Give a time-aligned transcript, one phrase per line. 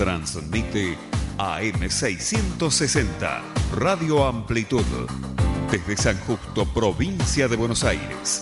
[0.00, 0.96] Transmite
[1.36, 3.42] AM660,
[3.76, 4.86] Radio Amplitud,
[5.70, 8.40] desde San Justo, provincia de Buenos Aires.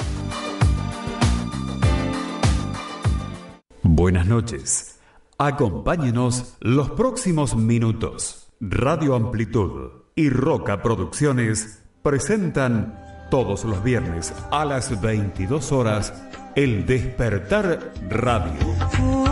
[3.83, 5.01] Buenas noches.
[5.37, 8.53] Acompáñenos los próximos minutos.
[8.61, 16.15] Radio Amplitud y Roca Producciones presentan todos los viernes a las 22 horas
[16.55, 19.28] El Despertar Radio.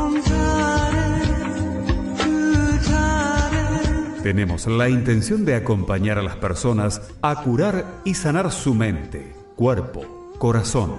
[4.27, 10.33] Tenemos la intención de acompañar a las personas a curar y sanar su mente, cuerpo,
[10.41, 10.97] corazón.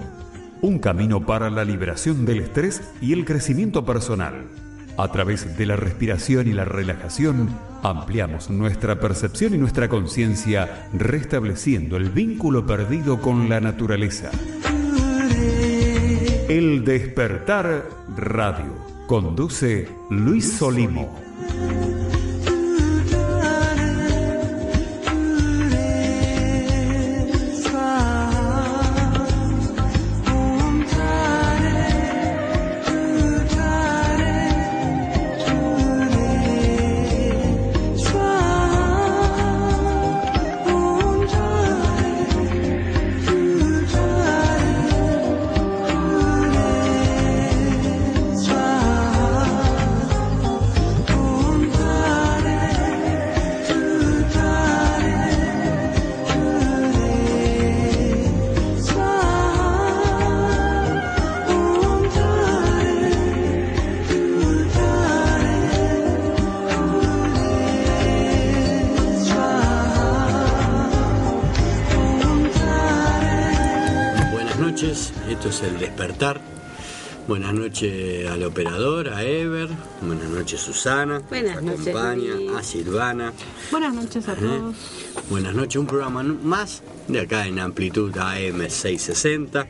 [0.62, 4.46] Un camino para la liberación del estrés y el crecimiento personal.
[4.96, 7.50] A través de la respiración y la relajación,
[7.82, 14.30] ampliamos nuestra percepción y nuestra conciencia, restableciendo el vínculo perdido con la naturaleza.
[16.48, 18.74] El despertar radio.
[19.06, 21.14] Conduce Luis Solimo.
[77.28, 79.68] Buenas noches al operador, a Ever.
[80.00, 81.20] Buenas noches Susana.
[81.28, 81.88] Buenas noches.
[81.88, 83.34] Acompaña a Silvana.
[83.70, 84.76] Buenas noches a todos.
[85.28, 89.66] Buenas noches, un programa más de acá en amplitud AM660.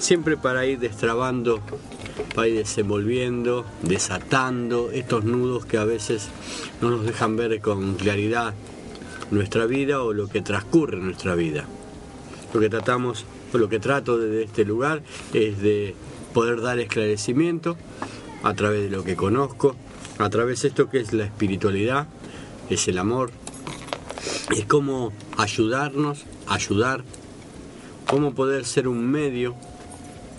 [0.00, 1.60] Siempre para ir destrabando,
[2.34, 6.28] para ir desenvolviendo, desatando estos nudos que a veces
[6.80, 8.52] no nos dejan ver con claridad
[9.30, 11.66] nuestra vida o lo que transcurre en nuestra vida.
[12.52, 13.26] Lo que tratamos,
[13.58, 15.02] lo que trato desde este lugar
[15.32, 15.94] es de
[16.34, 17.76] poder dar esclarecimiento
[18.42, 19.74] a través de lo que conozco,
[20.18, 22.06] a través de esto que es la espiritualidad,
[22.70, 23.30] es el amor,
[24.56, 27.04] es cómo ayudarnos, ayudar,
[28.06, 29.54] cómo poder ser un medio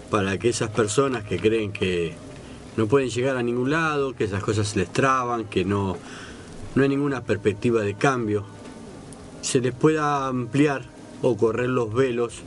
[0.09, 2.15] para que esas personas que creen que
[2.77, 5.97] no pueden llegar a ningún lado, que esas cosas se les traban, que no,
[6.75, 8.45] no hay ninguna perspectiva de cambio,
[9.41, 10.83] se les pueda ampliar
[11.21, 12.41] o correr los velos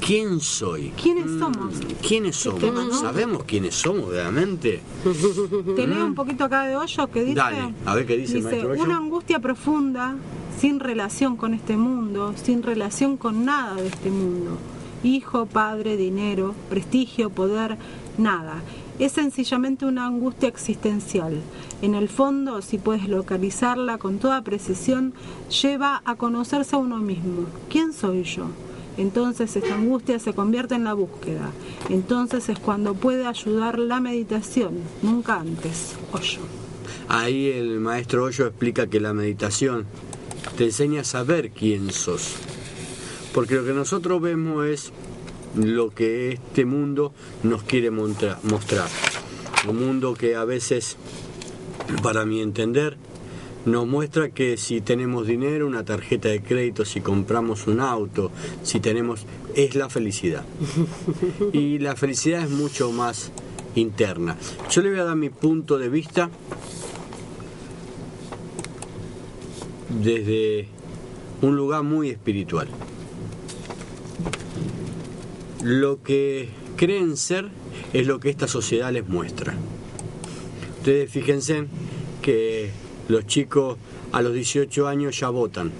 [0.00, 0.92] ¿Quién soy?
[1.02, 1.74] ¿Quiénes mm, somos?
[2.06, 3.00] ¿Quiénes somos?
[3.00, 4.80] ¿Sabemos quiénes somos realmente?
[5.74, 7.34] Te leo un poquito acá de hoyo que dice.
[7.34, 10.14] Dale, a ver qué dice, dice Una angustia profunda,
[10.60, 14.58] sin relación con este mundo, sin relación con nada de este mundo.
[15.02, 17.76] Hijo, padre, dinero, prestigio, poder,
[18.16, 18.62] nada.
[18.98, 21.40] Es sencillamente una angustia existencial.
[21.82, 25.12] En el fondo, si puedes localizarla con toda precisión,
[25.62, 27.46] lleva a conocerse a uno mismo.
[27.68, 28.46] ¿Quién soy yo?
[28.96, 31.50] entonces esta angustia se convierte en la búsqueda.
[31.90, 35.94] Entonces es cuando puede ayudar la meditación, nunca antes.
[36.12, 36.40] Hoyo.
[37.08, 39.84] Ahí el maestro Hoyo explica que la meditación
[40.56, 42.36] te enseña a saber quién sos.
[43.34, 44.92] Porque lo que nosotros vemos es
[45.56, 47.12] lo que este mundo
[47.42, 48.88] nos quiere mostrar.
[49.68, 50.96] Un mundo que a veces,
[52.02, 52.96] para mi entender,
[53.64, 58.30] nos muestra que si tenemos dinero, una tarjeta de crédito, si compramos un auto,
[58.62, 60.44] si tenemos, es la felicidad.
[61.52, 63.32] Y la felicidad es mucho más
[63.74, 64.36] interna.
[64.70, 66.30] Yo le voy a dar mi punto de vista
[70.02, 70.68] desde
[71.42, 72.68] un lugar muy espiritual.
[75.66, 77.48] Lo que creen ser
[77.92, 79.56] es lo que esta sociedad les muestra.
[80.78, 81.66] Ustedes fíjense
[82.22, 82.70] que
[83.08, 83.76] los chicos
[84.12, 85.72] a los 18 años ya votan,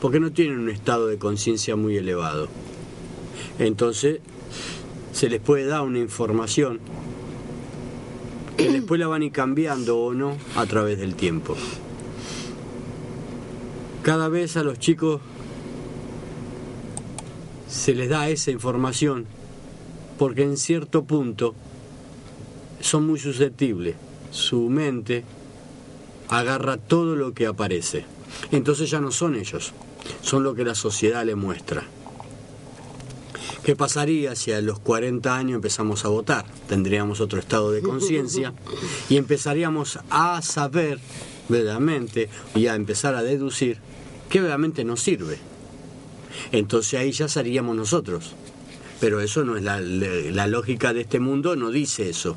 [0.00, 2.48] porque no tienen un estado de conciencia muy elevado.
[3.58, 4.20] Entonces,
[5.12, 6.80] se les puede dar una información
[8.56, 11.54] que después la van a ir cambiando o no a través del tiempo.
[14.02, 15.20] Cada vez a los chicos
[17.82, 19.26] se les da esa información
[20.16, 21.56] porque en cierto punto
[22.80, 23.96] son muy susceptibles.
[24.30, 25.24] Su mente
[26.28, 28.04] agarra todo lo que aparece.
[28.52, 29.72] Entonces ya no son ellos,
[30.20, 31.82] son lo que la sociedad le muestra.
[33.64, 36.44] ¿Qué pasaría si a los 40 años empezamos a votar?
[36.68, 38.52] Tendríamos otro estado de conciencia
[39.08, 41.00] y empezaríamos a saber
[41.48, 43.78] verdaderamente y a empezar a deducir
[44.30, 45.51] que verdaderamente nos sirve.
[46.52, 48.34] Entonces ahí ya seríamos nosotros.
[49.00, 52.36] Pero eso no es la, la lógica de este mundo, no dice eso.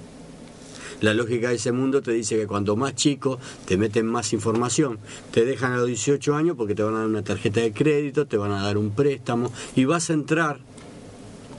[1.02, 4.98] La lógica de ese mundo te dice que cuando más chico te meten más información,
[5.32, 8.26] te dejan a los 18 años porque te van a dar una tarjeta de crédito,
[8.26, 10.60] te van a dar un préstamo y vas a entrar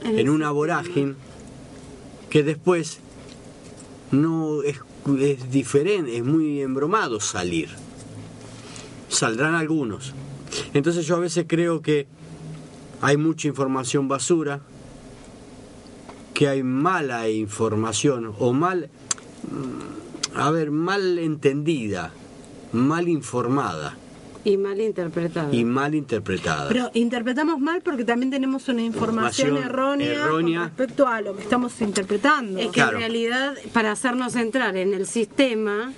[0.03, 1.15] en una vorágine
[2.29, 2.99] que después
[4.11, 4.79] no es,
[5.19, 7.69] es diferente, es muy embromado salir.
[9.09, 10.13] Saldrán algunos.
[10.73, 12.07] Entonces yo a veces creo que
[13.01, 14.61] hay mucha información basura,
[16.33, 18.89] que hay mala información o mal,
[19.51, 22.11] mm, a ver, mal entendida,
[22.73, 23.97] mal informada.
[24.43, 25.53] Y mal interpretada.
[25.53, 26.69] Y mal interpretada.
[26.69, 31.43] Pero interpretamos mal porque también tenemos una información, errónea, errónea, con respecto a lo que
[31.43, 32.57] estamos interpretando.
[32.59, 32.93] Es que Claro.
[32.93, 35.91] en realidad, para hacernos entrar en el sistema,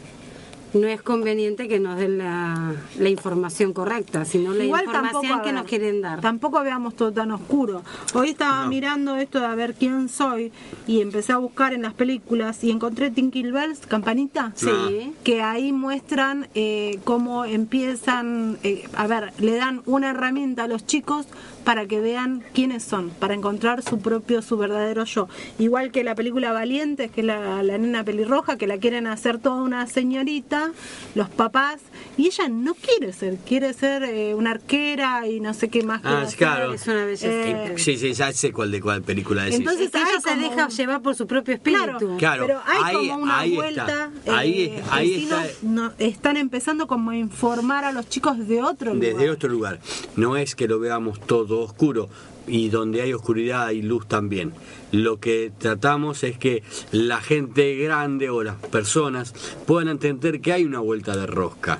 [0.74, 5.42] no es conveniente que nos den la, la información correcta, sino la Igual información tampoco,
[5.44, 6.22] que ver, nos quieren dar.
[6.22, 7.82] Tampoco veamos todo tan oscuro.
[8.14, 8.70] Hoy estaba No.
[8.70, 10.52] mirando esto de a ver quién soy
[10.88, 14.52] y empecé a buscar en las películas y encontré Tinkle Bells, Campanita.
[14.56, 15.14] Sí.
[15.24, 20.86] Que ahí muestran eh, cómo empiezan, eh, a ver, le dan una herramienta a los
[20.86, 21.26] chicos
[21.70, 25.30] para que vean quiénes son, para encontrar su propio, su verdadero yo.
[25.60, 29.38] Igual que la película Valientes, que es la, la nena pelirroja, que la quieren hacer
[29.38, 30.72] toda una señorita,
[31.14, 31.80] los papás,
[32.18, 36.02] y ella no quiere ser, quiere ser eh, una arquera y no sé qué más.
[36.04, 36.38] Ah, hacer.
[36.38, 36.74] claro.
[36.74, 37.28] Es una belleza.
[37.28, 39.48] Eh, Sí, sí, ya sé cuál de cuál película.
[39.48, 41.84] Entonces, Es que ella se deja un- llevar por su propio espíritu.
[41.86, 43.62] Claro, Claro, pero hay ahí- como una ahí está.
[43.62, 44.12] vuelta.
[44.38, 45.46] Ahí- eh, ahí que sí está.
[45.64, 49.14] no- están empezando como a informar a los chicos de otro lugar.
[49.14, 49.80] desde otro lugar.
[50.16, 52.10] No es que lo veamos todo oscuro
[52.50, 54.54] y donde hay oscuridad hay luz también.
[54.92, 59.34] Lo que tratamos es que la gente grande o las personas
[59.66, 61.80] puedan entender que hay una vuelta de rosca.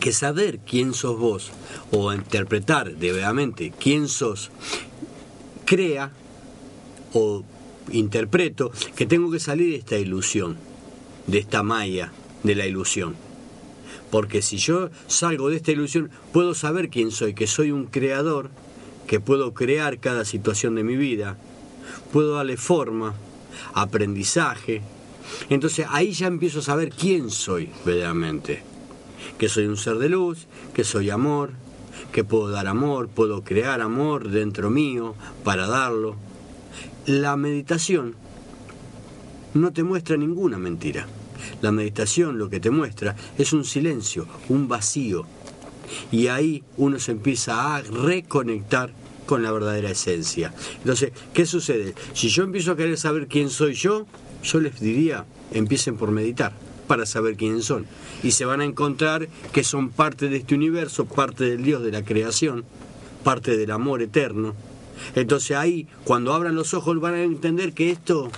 [0.00, 1.50] Que saber quién sos vos
[1.90, 4.50] o interpretar debidamente quién sos
[5.64, 6.12] crea
[7.12, 7.44] o
[7.92, 10.56] interpreto que tengo que salir de esta ilusión,
[11.26, 13.14] de esta malla de la ilusión.
[14.10, 18.50] Porque si yo salgo de esta ilusión, puedo saber quién soy, que soy un creador,
[19.06, 21.36] que puedo crear cada situación de mi vida,
[22.12, 23.14] puedo darle forma,
[23.74, 24.82] aprendizaje.
[25.50, 28.62] Entonces ahí ya empiezo a saber quién soy verdaderamente.
[29.38, 31.50] Que soy un ser de luz, que soy amor,
[32.12, 36.16] que puedo dar amor, puedo crear amor dentro mío para darlo.
[37.06, 38.14] La meditación
[39.54, 41.06] no te muestra ninguna mentira.
[41.62, 45.26] La meditación lo que te muestra es un silencio, un vacío.
[46.12, 48.92] Y ahí uno se empieza a reconectar
[49.26, 50.54] con la verdadera esencia.
[50.78, 51.94] Entonces, ¿qué sucede?
[52.14, 54.06] Si yo empiezo a querer saber quién soy yo,
[54.42, 56.52] yo les diría, empiecen por meditar
[56.86, 57.86] para saber quiénes son.
[58.22, 61.92] Y se van a encontrar que son parte de este universo, parte del Dios de
[61.92, 62.64] la creación,
[63.24, 64.54] parte del amor eterno.
[65.14, 68.30] Entonces ahí, cuando abran los ojos, van a entender que esto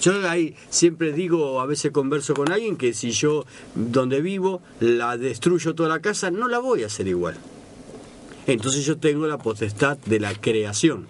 [0.00, 5.16] yo ahí siempre digo, a veces converso con alguien, que si yo donde vivo la
[5.16, 7.36] destruyo toda la casa, no la voy a hacer igual.
[8.46, 11.06] Entonces yo tengo la potestad de la creación.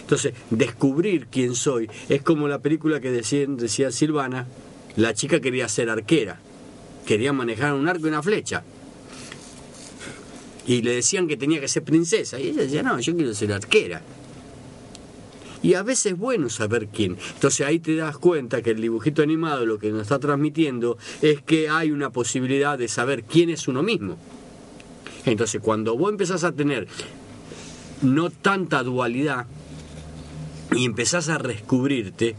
[0.00, 4.46] Entonces, descubrir quién soy es como la película que decía, decía Silvana,
[4.96, 6.40] la chica quería ser arquera,
[7.06, 8.64] quería manejar un arco y una flecha.
[10.66, 12.40] Y le decían que tenía que ser princesa.
[12.40, 14.00] Y ella decía, no, yo quiero ser arquera.
[15.64, 17.16] Y a veces es bueno saber quién.
[17.32, 21.40] Entonces ahí te das cuenta que el dibujito animado lo que nos está transmitiendo es
[21.40, 24.18] que hay una posibilidad de saber quién es uno mismo.
[25.24, 26.86] Entonces cuando vos empezás a tener
[28.02, 29.46] no tanta dualidad
[30.76, 32.36] y empezás a descubrirte,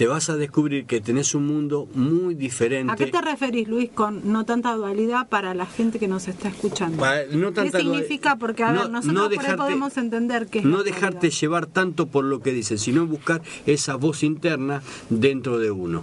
[0.00, 2.90] te vas a descubrir que tenés un mundo muy diferente.
[2.90, 6.48] ¿A qué te referís, Luis, con no tanta dualidad para la gente que nos está
[6.48, 6.96] escuchando?
[6.96, 8.36] Para- no tanta ¿Qué significa?
[8.36, 11.38] Porque, a no- ver, nosotros no por ahí podemos entender que No dejarte dualidad.
[11.38, 14.80] llevar tanto por lo que dicen, sino buscar esa voz interna
[15.10, 16.02] dentro de uno.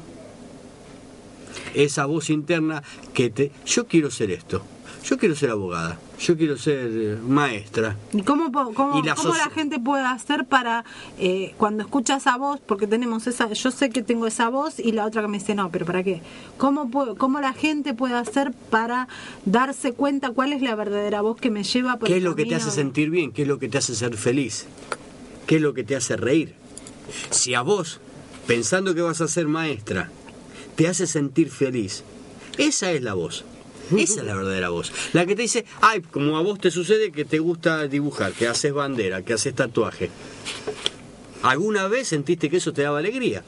[1.74, 2.84] Esa voz interna
[3.16, 3.51] que te...
[3.66, 4.62] Yo quiero ser esto.
[5.07, 5.97] Yo quiero ser abogada.
[6.19, 7.95] Yo quiero ser eh, maestra.
[8.11, 10.83] ¿Y cómo, cómo, Y la cómo la gente puede hacer para,
[11.17, 14.91] eh, cuando escucha esa voz, porque tenemos esa, yo sé que tengo esa voz y
[14.91, 16.21] la otra que me dice, no, pero ¿para qué?
[16.57, 19.07] ¿Cómo, puedo- cómo la gente puede hacer para
[19.45, 22.45] darse cuenta cuál es la verdadera voz que me lleva por ¿Qué es lo que
[22.45, 23.31] te hace sentir bien?
[23.31, 24.65] ¿Qué es lo que te hace ser feliz?
[25.45, 26.55] ¿Qué es lo que te hace reír?
[27.29, 28.01] Si a vos,
[28.45, 30.09] pensando que vas a ser maestra,
[30.75, 32.03] te hace sentir feliz,
[32.57, 33.45] esa es la voz.
[33.96, 34.91] Esa es la verdadera voz.
[35.13, 38.48] La que te dice, ay, como a vos te sucede que te gusta dibujar, que
[38.48, 40.10] haces bandera, que haces tatuaje.
[41.44, 43.44] ¿Alguna vez sentiste que eso te daba alegría?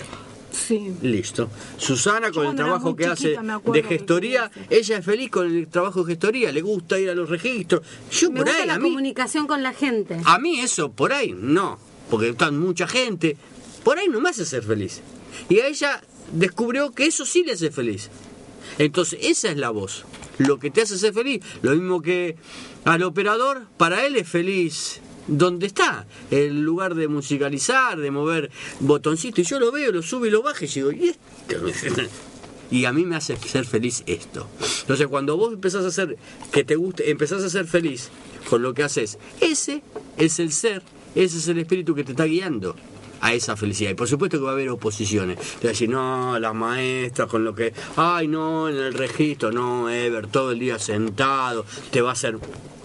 [0.52, 0.94] Sí.
[1.02, 1.50] Listo.
[1.78, 6.04] Susana con el trabajo que hace chiquita de gestoría, ella es feliz con el trabajo
[6.04, 7.82] de gestoría, le gusta ir a los registros.
[8.12, 10.18] Yo Me por gusta ahí, la a mí, comunicación con la gente.
[10.26, 11.80] a mí eso, por ahí, no.
[12.10, 13.38] Porque está mucha gente.
[13.84, 15.02] Por ahí no me hace ser feliz.
[15.48, 16.02] Y a ella
[16.34, 18.10] descubrió que eso sí le hace feliz.
[18.78, 20.06] Entonces, esa es la voz.
[20.40, 21.42] Lo que te hace ser feliz.
[21.62, 22.36] Lo mismo que
[22.86, 26.08] al operador, para él es feliz donde está.
[26.32, 29.40] El lugar de musicalizar, de mover botoncitos.
[29.40, 31.28] Y yo lo veo, lo subo y lo bajo y digo, ¿y esto?
[32.72, 34.48] Y a mí me hace ser feliz esto.
[34.82, 36.18] Entonces, cuando vos empezás a hacer
[36.52, 38.10] que te guste, empezás a ser feliz
[38.48, 39.82] con lo que haces, ese
[40.18, 40.84] es el ser,
[41.16, 42.76] ese es el espíritu que te está guiando
[43.22, 43.92] a esa felicidad.
[43.92, 45.38] Y por supuesto que va a haber oposiciones.
[45.38, 49.52] Te va a decir, no, las maestras con lo que, ay, no, en el registro,
[49.52, 52.38] no, Ever, todo el día sentado, te va a hacer...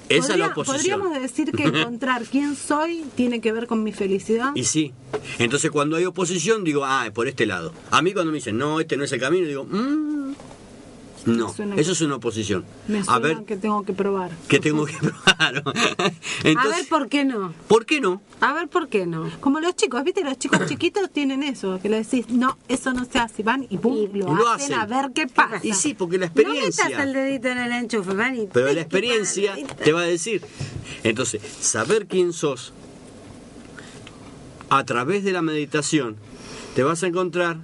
[0.07, 1.01] Esa es la oposición.
[1.01, 4.51] Podríamos decir que encontrar quién soy tiene que ver con mi felicidad.
[4.55, 4.93] Y sí.
[5.39, 7.73] Entonces cuando hay oposición digo, ah, por este lado.
[7.91, 10.35] A mí cuando me dicen, no, este no es el camino, digo, "Mm,
[11.27, 12.65] no, suena- eso es una oposición.
[12.89, 14.31] Me a suena ver, que tengo que probar.
[14.49, 15.63] ¿qué tengo que probar?
[15.65, 17.55] a ver, ¿por qué no?
[17.69, 18.21] ¿por qué no?
[18.41, 19.31] A ver, ¿por qué no?
[19.41, 20.23] Como los chicos, ¿viste?
[20.23, 23.79] Los chicos chiquitos tienen eso, que le decís, no, eso no se hace, van y
[23.79, 24.95] pum, Y lo, lo hacen, hacen.
[24.95, 25.61] a ver qué pasa.
[25.63, 27.03] Y sí, porque la No metas experiencia...
[27.03, 30.43] el dedito en el enchufe, van y- Pero la experiencia te va a decir.
[31.05, 32.73] Entonces, saber quién sos
[34.71, 36.17] a través de la meditación,
[36.75, 37.59] te vas a encontrar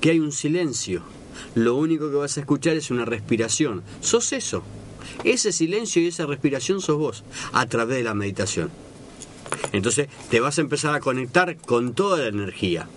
[0.00, 1.02] que hay un silencio.
[1.54, 3.82] Lo único que vas a escuchar es una respiración.
[4.00, 4.62] Sos eso.
[5.24, 8.70] Ese silencio y esa respiración sos vos a través de la meditación.
[9.72, 12.88] Entonces te vas a empezar a conectar con toda la energía.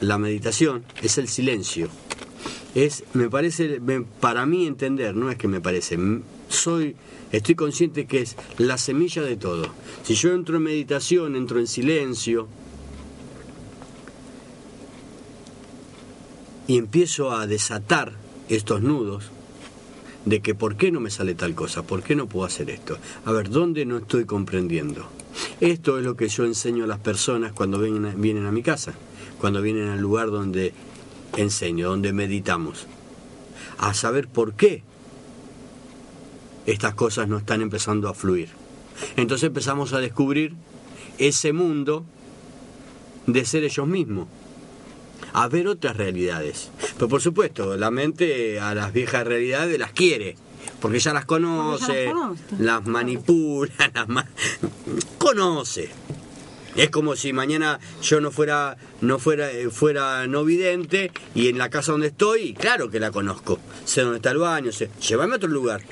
[0.00, 1.88] La meditación es el silencio
[2.74, 3.80] es me parece
[4.20, 5.98] para mí entender no es que me parece
[6.48, 6.96] soy
[7.30, 9.66] estoy consciente que es la semilla de todo
[10.02, 12.48] si yo entro en meditación entro en silencio
[16.72, 18.12] y empiezo a desatar
[18.48, 19.24] estos nudos
[20.24, 22.96] de que por qué no me sale tal cosa, por qué no puedo hacer esto.
[23.26, 25.06] A ver, ¿dónde no estoy comprendiendo?
[25.60, 28.62] Esto es lo que yo enseño a las personas cuando vienen a, vienen a mi
[28.62, 28.94] casa,
[29.38, 30.72] cuando vienen al lugar donde
[31.36, 32.86] enseño, donde meditamos,
[33.76, 34.82] a saber por qué
[36.64, 38.48] estas cosas no están empezando a fluir.
[39.16, 40.54] Entonces empezamos a descubrir
[41.18, 42.06] ese mundo
[43.26, 44.28] de ser ellos mismos
[45.32, 46.70] a ver otras realidades.
[46.94, 50.36] Pero por supuesto, la mente a las viejas realidades las quiere,
[50.80, 54.28] porque ya las conoce, ya las manipula, las ma-
[55.18, 55.90] conoce.
[56.74, 61.58] Es como si mañana yo no fuera no fuera eh, fuera no vidente y en
[61.58, 63.58] la casa donde estoy, claro que la conozco.
[63.84, 65.82] Sé dónde está el baño, sé, llévame a otro lugar.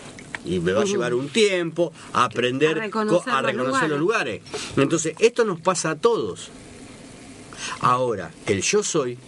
[0.42, 3.99] Y me va a llevar un tiempo a aprender A reconocer a los reconocer los
[4.00, 4.40] lugares.
[4.40, 4.72] lugares.
[4.78, 6.49] Entonces, esto nos pasa a todos.
[7.80, 9.18] Ahora, el yo soy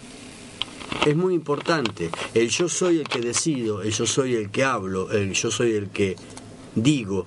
[1.05, 2.09] es muy importante.
[2.33, 5.73] El yo soy el que decido, el yo soy el que hablo, el yo soy
[5.73, 6.15] el que
[6.75, 7.25] digo.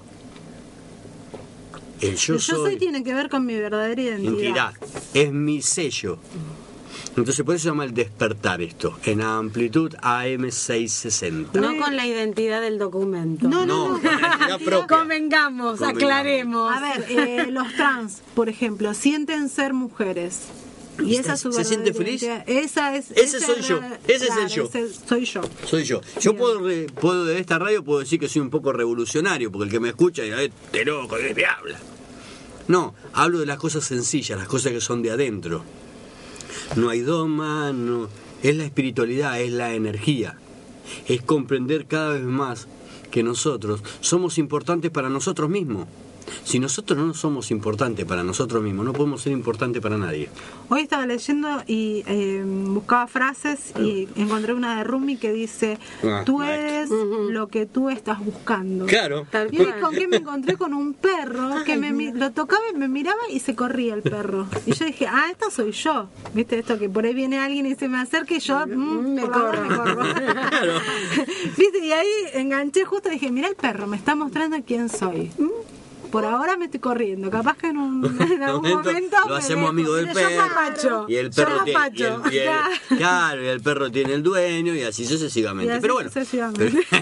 [2.00, 4.32] El yo, El yo soy tiene que ver con mi verdadera identidad.
[4.38, 4.74] identidad.
[5.14, 6.18] Es mi sello.
[7.16, 11.52] Entonces por eso se llama el despertar esto, en amplitud AM660.
[11.54, 13.48] No con la identidad del documento.
[13.48, 14.86] No, No, propia.
[14.86, 15.82] Convengamos, Convengamos.
[15.82, 16.76] aclaremos.
[16.76, 20.40] A ver, eh, los trans, por ejemplo, sienten ser mujeres.
[21.04, 22.22] Y esa ¿Se siente feliz?
[22.46, 24.64] Esa es, Ese esa soy yo, ese es el yo.
[24.64, 25.40] ese soy yo.
[25.66, 26.00] Soy yo.
[26.20, 26.36] Yo Bien.
[26.40, 29.70] puedo, re- puedo de esta radio puedo decir que soy un poco revolucionario, porque el
[29.70, 31.78] que me escucha dirá, este loco, ¿de qué habla?
[32.68, 35.62] No, hablo de las cosas sencillas, las cosas que son de adentro.
[36.76, 38.08] No hay dogma, no.
[38.42, 40.36] Es la espiritualidad, es la energía.
[41.06, 42.66] Es comprender cada vez más
[43.10, 45.86] que nosotros somos importantes para nosotros mismos.
[46.44, 50.28] Si nosotros no somos importantes para nosotros mismos, no podemos ser importantes para nadie.
[50.68, 56.22] Hoy estaba leyendo y eh, buscaba frases y encontré una de Rumi que dice, Ah,
[56.24, 58.86] tú eres lo que tú estás buscando.
[58.86, 59.26] Claro.
[59.50, 60.56] ¿Y con qué me encontré?
[60.56, 64.02] Con un perro que me, mi- lo tocaba y me miraba y se corría el
[64.02, 64.46] perro.
[64.66, 66.08] Y yo dije, ah, esta soy yo.
[66.34, 66.78] ¿Viste esto?
[66.78, 69.36] Que por ahí viene alguien y se me acerca y yo mm, Me por la
[69.38, 69.64] corro.
[69.64, 70.02] me corro.
[71.56, 71.84] ¿Viste?
[71.86, 75.30] Y ahí enganché justo y dije, mira el perro, me está mostrando quién soy.
[75.38, 75.48] Mm,
[76.10, 77.30] Por ahora me estoy corriendo.
[77.30, 79.16] Capaz que en, un, en algún Momento, momento...
[79.28, 81.06] lo hacemos amigo del Pero perro.
[81.08, 84.74] Y el perro tiene, y el, y el- claro, y el perro tiene el dueño
[84.74, 85.72] y así sucesivamente.
[85.72, 86.86] Y así Pero bueno, sucesivamente.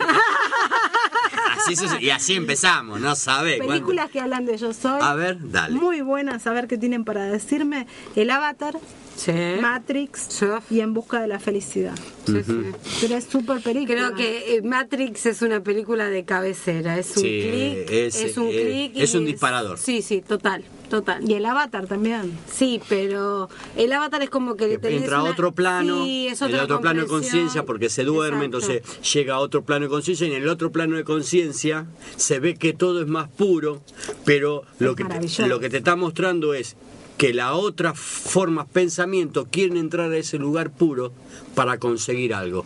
[1.58, 3.14] así suce- y así empezamos, no
[3.58, 5.00] cuánto- Películas que hablan de yo soy.
[5.00, 5.74] A ver, dale.
[5.76, 7.86] Muy buenas, a ver qué tienen para decirme.
[8.16, 8.78] El Avatar,
[9.16, 9.32] Sí.
[9.60, 10.46] Matrix Sí.
[10.70, 11.94] y En busca de la felicidad.
[12.26, 12.60] Sí, sí.
[13.00, 14.12] Pero es súper película.
[14.12, 18.36] Creo que eh, Matrix es una película de cabecera, es un Sí, clic, es- es,
[18.36, 18.92] un clic.
[18.96, 19.78] es un disparador.
[19.78, 21.28] Sí, sí, total, total.
[21.30, 22.32] Y el Avatar también.
[22.52, 26.40] Sí, pero el avatar es como que, tenés entra a una- otro plano, Sí, es
[26.42, 28.72] en otro plano de conciencia porque se duerme, Exacto.
[28.72, 32.40] entonces llega a otro plano de conciencia y en el otro plano de conciencia se
[32.40, 33.82] ve que todo es más puro,
[34.24, 36.76] pero lo que, te, lo que te está mostrando es
[37.16, 41.12] que la otra formas pensamiento quieren entrar a ese lugar puro
[41.54, 42.64] para conseguir algo.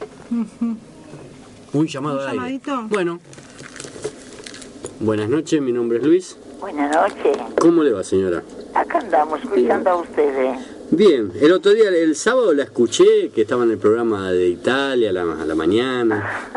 [1.72, 2.60] Un llamado ¿Un al aire.
[2.64, 2.82] llamadito?
[2.88, 3.20] Bueno.
[5.00, 6.38] Buenas noches, mi nombre es Luis.
[6.60, 7.36] Buenas noches.
[7.60, 8.42] ¿Cómo le va, señora?
[8.74, 10.58] Acá andamos escuchando a ustedes.
[10.90, 15.10] Bien, el otro día, el sábado la escuché, que estaba en el programa de Italia
[15.10, 16.48] a la, a la mañana.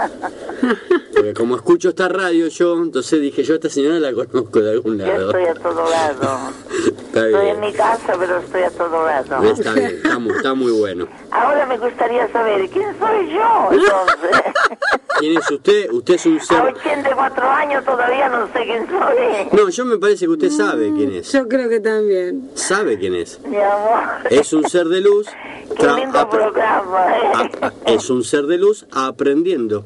[1.13, 4.71] Porque como escucho esta radio yo, entonces dije, yo a esta señora la conozco de
[4.71, 5.25] algún Yo lado.
[5.31, 6.39] estoy a todo lado.
[7.11, 9.43] Está Estoy en mi casa, pero estoy a todo lado.
[9.51, 11.07] está bien, está muy, está muy bueno.
[11.29, 14.53] Ahora me gustaría saber quién soy yo, entonces.
[15.21, 15.91] ¿Quién es usted?
[15.91, 16.61] Usted es un A ser...
[16.61, 19.49] 84 años todavía no sé quién soy.
[19.59, 21.31] No, yo me parece que usted sabe quién es.
[21.31, 22.49] Yo creo que también.
[22.55, 23.39] Sabe quién es.
[23.45, 24.01] Mi amor.
[24.31, 25.27] Es un ser de luz.
[25.77, 27.49] Qué lindo programa, a- ¿eh?
[27.61, 29.85] a- es un ser de luz aprendiendo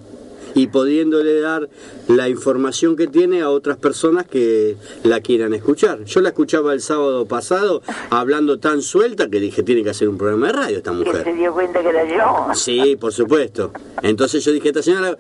[0.56, 1.70] y pudiéndole dar
[2.08, 6.04] la información que tiene a otras personas que la quieran escuchar.
[6.06, 10.18] Yo la escuchaba el sábado pasado hablando tan suelta que dije, tiene que hacer un
[10.18, 11.36] programa de radio esta Que se mujer.
[11.36, 12.54] dio cuenta que era yo.
[12.56, 13.72] Sí, por supuesto.
[14.02, 15.15] Entonces yo dije, esta señora...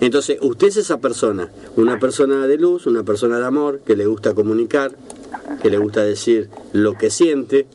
[0.00, 4.04] Entonces, usted es esa persona, una persona de luz, una persona de amor, que le
[4.06, 4.90] gusta comunicar,
[5.62, 7.66] que le gusta decir lo que siente.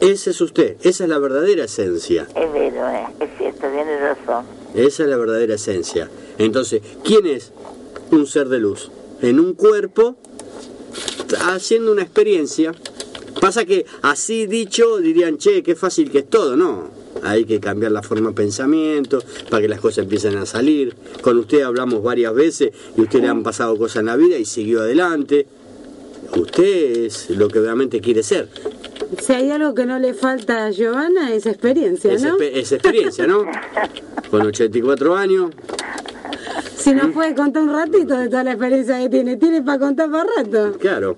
[0.00, 2.26] Ese es usted, esa es la verdadera esencia.
[2.34, 3.06] Es vero, ¿eh?
[3.20, 4.44] Es cierto, tienes razón.
[4.74, 6.10] Esa es la verdadera esencia.
[6.38, 7.52] Entonces, ¿quién es
[8.10, 8.90] un ser de luz?
[9.20, 10.16] En un cuerpo,
[11.40, 12.74] haciendo una experiencia.
[13.40, 16.90] Pasa que así dicho dirían, che, qué fácil que es todo, no.
[17.22, 20.94] Hay que cambiar la forma de pensamiento para que las cosas empiecen a salir.
[21.20, 24.44] Con usted hablamos varias veces y usted le han pasado cosas en la vida y
[24.44, 25.46] siguió adelante.
[26.36, 28.48] Usted es lo que realmente quiere ser.
[29.20, 32.36] Si hay algo que no le falta a Giovanna es experiencia, Es, ¿no?
[32.40, 33.44] es experiencia, ¿no?
[34.30, 35.50] Con 84 años,
[36.76, 40.10] Si nos puede contar un ratito de toda la experiencia que tiene, tiene para contar
[40.10, 40.78] por rato.
[40.78, 41.16] claro.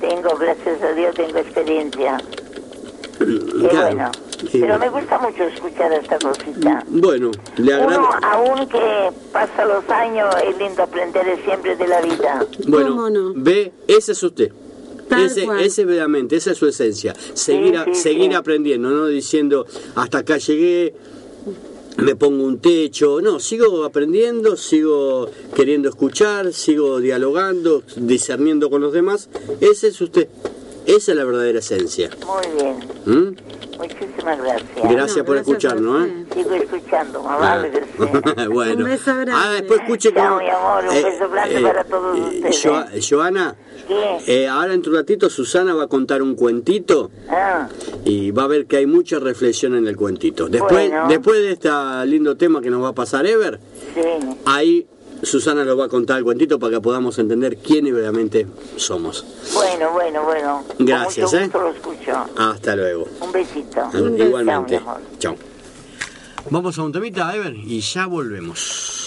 [0.00, 2.18] Tengo, gracias a Dios, tengo experiencia.
[3.18, 3.86] Qué claro.
[3.96, 4.10] bueno.
[4.52, 4.58] Sí.
[4.60, 6.84] Pero me gusta mucho escuchar esta cosita.
[6.88, 8.26] Bueno, le Uno, agradezco.
[8.26, 12.46] aún que pasa los años, es lindo aprender siempre de la vida.
[12.68, 13.32] Bueno, ¿Cómo no?
[13.34, 14.52] ve, ese es usted.
[15.08, 15.60] Tal ese, cual.
[15.60, 17.14] ese verdaderamente, esa es su esencia.
[17.34, 18.34] Seguir, a- sí, seguir sí.
[18.34, 20.94] aprendiendo, no diciendo hasta acá llegué,
[21.98, 23.20] me pongo un techo.
[23.20, 29.28] No, sigo aprendiendo, sigo queriendo escuchar, sigo dialogando, discerniendo con los demás.
[29.60, 30.28] Ese es usted.
[30.86, 32.10] Esa es la verdadera esencia.
[32.24, 32.76] Muy bien.
[33.04, 33.36] ¿Mm?
[33.78, 34.70] Muchísimas gracias.
[34.90, 36.06] Gracias No, por gracias escucharnos.
[36.06, 36.24] ¿eh?
[36.34, 37.62] Sigo escuchando, mamá.
[37.98, 38.46] Ah.
[38.50, 38.84] bueno.
[38.84, 39.32] Un beso grande.
[39.34, 42.62] Ah, después escuche Chao, cómo- mi amor, un beso grande para todos ustedes.
[42.62, 42.84] Jo-
[43.16, 43.54] Joana,
[43.86, 44.44] ¿Qué?
[44.44, 47.68] eh, ahora en un ratito Susana va a contar un cuentito Ah,
[48.04, 50.48] y va a ver que hay mucha reflexión en el cuentito.
[50.48, 51.06] Después, Bueno.
[51.08, 51.68] después de este
[52.06, 53.60] lindo tema que nos va a pasar Ever,
[53.94, 54.00] sí.
[54.46, 54.86] ahí
[55.26, 59.24] Susana nos va a contar el cuentito para que podamos entender quiénes verdaderamente somos.
[59.54, 60.64] Bueno, bueno, bueno.
[60.76, 61.42] Con Gracias, mucho ¿eh?
[61.42, 62.12] gusto lo escucho.
[62.36, 63.08] Hasta luego.
[63.20, 63.90] Un besito.
[63.92, 64.74] Igualmente.
[64.74, 65.00] Mi amor.
[65.18, 65.36] Chao.
[66.48, 69.05] Vamos a un temita, Ever, y ya volvemos.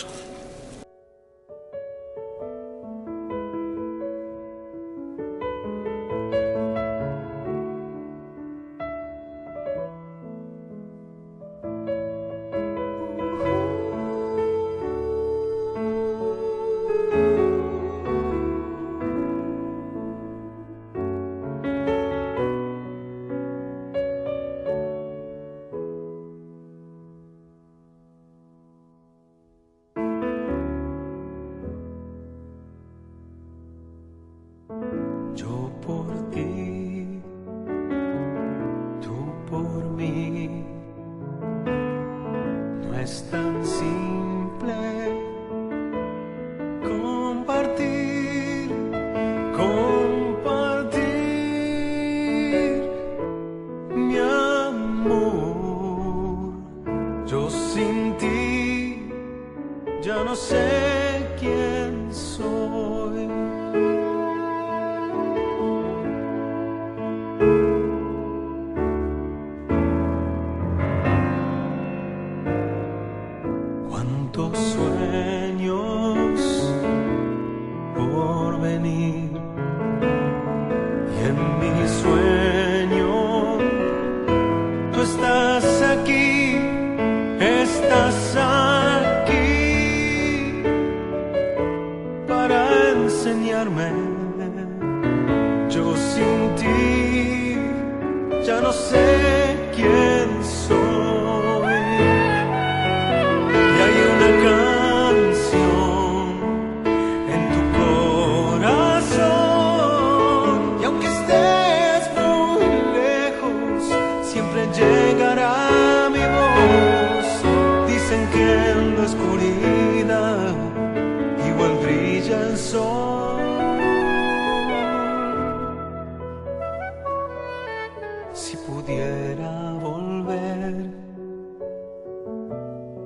[128.41, 130.89] Si pudiera volver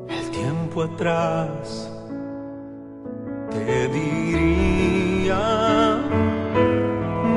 [0.08, 1.92] el tiempo atrás,
[3.50, 5.44] te diría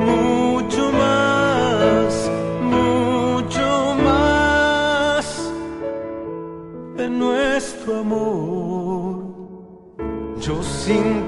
[0.05, 2.31] mucho más,
[2.61, 5.51] mucho más
[6.97, 9.23] de nuestro amor.
[10.39, 11.27] Yo sin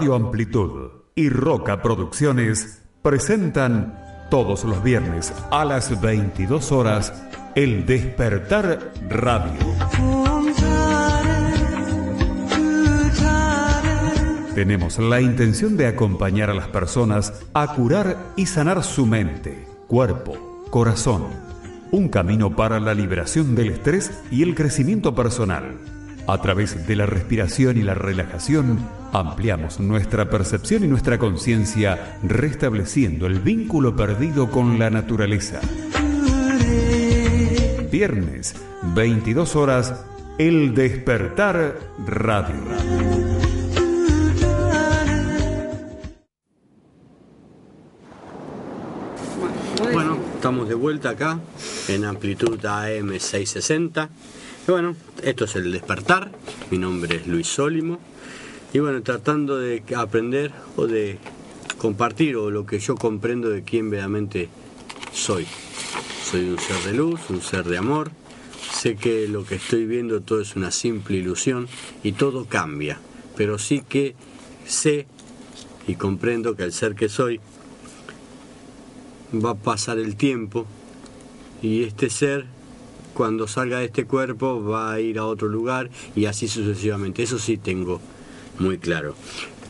[0.00, 7.12] Radio Amplitud y Roca Producciones presentan todos los viernes a las 22 horas
[7.54, 9.60] El Despertar Radio.
[14.54, 20.64] Tenemos la intención de acompañar a las personas a curar y sanar su mente, cuerpo,
[20.70, 21.26] corazón.
[21.90, 25.99] Un camino para la liberación del estrés y el crecimiento personal.
[26.26, 28.78] A través de la respiración y la relajación,
[29.12, 35.60] ampliamos nuestra percepción y nuestra conciencia, restableciendo el vínculo perdido con la naturaleza.
[37.90, 38.54] Viernes,
[38.94, 40.04] 22 horas,
[40.38, 42.54] El Despertar Radio.
[49.92, 51.40] Bueno, estamos de vuelta acá
[51.88, 54.08] en amplitud AM 660.
[54.70, 56.30] Bueno, esto es el despertar.
[56.70, 57.98] Mi nombre es Luis Sólimo.
[58.72, 61.18] Y bueno, tratando de aprender o de
[61.76, 64.48] compartir o lo que yo comprendo de quién verdaderamente
[65.12, 65.44] soy.
[66.22, 68.12] Soy un ser de luz, un ser de amor.
[68.72, 71.66] Sé que lo que estoy viendo todo es una simple ilusión
[72.04, 73.00] y todo cambia.
[73.36, 74.14] Pero sí que
[74.66, 75.08] sé
[75.88, 77.40] y comprendo que el ser que soy
[79.34, 80.64] va a pasar el tiempo
[81.60, 82.59] y este ser
[83.14, 87.22] cuando salga de este cuerpo va a ir a otro lugar y así sucesivamente.
[87.22, 88.00] Eso sí tengo
[88.58, 89.14] muy claro.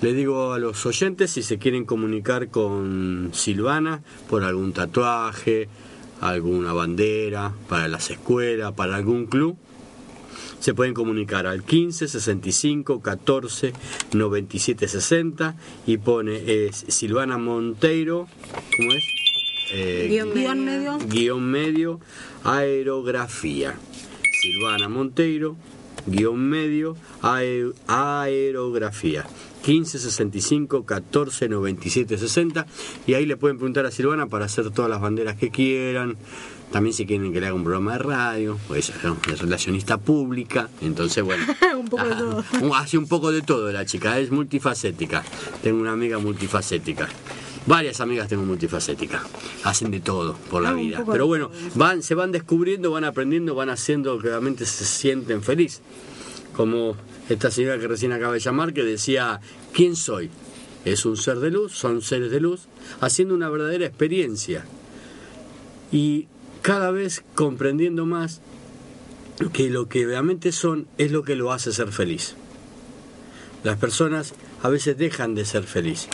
[0.00, 5.68] Le digo a los oyentes si se quieren comunicar con Silvana por algún tatuaje,
[6.20, 9.57] alguna bandera, para las escuelas, para algún club,
[10.59, 13.72] se pueden comunicar al 15 65 14
[14.12, 18.26] 97 60 y pone Silvana Monteiro,
[18.76, 19.19] ¿cómo es?
[19.72, 20.98] Eh, Guión Guión medio.
[21.06, 22.00] guion medio
[22.44, 23.76] aerografía.
[24.42, 25.56] Silvana Monteiro,
[26.06, 29.26] guion medio ae- aerografía.
[29.62, 32.66] 15 65 14 97 60
[33.06, 36.16] y ahí le pueden preguntar a Silvana para hacer todas las banderas que quieran.
[36.72, 41.22] También si quieren que le haga un programa de radio, pues es relacionista pública, entonces
[41.24, 41.44] bueno.
[41.78, 42.44] Un poco de todo.
[42.62, 45.22] Un- Hace un poco de todo la chica, es multifacética.
[45.62, 47.08] Tengo una amiga multifacética.
[47.66, 49.22] Varias amigas tengo multifacética.
[49.64, 51.04] Hacen de todo por la Ah, vida.
[51.10, 55.80] Pero bueno, van, se van descubriendo, van aprendiendo, van haciendo que realmente se sienten feliz.
[56.56, 56.96] Como
[57.28, 59.40] esta señora que recién acaba de llamar, que decía,
[59.72, 60.30] ¿quién soy?
[60.84, 62.62] Es un ser de luz, son seres de luz,
[63.00, 64.64] haciendo una verdadera experiencia.
[65.92, 66.26] Y
[66.62, 68.40] cada vez comprendiendo más
[69.52, 72.34] que lo que realmente son es lo que lo hace ser feliz.
[73.64, 76.08] Las personas a veces dejan de ser feliz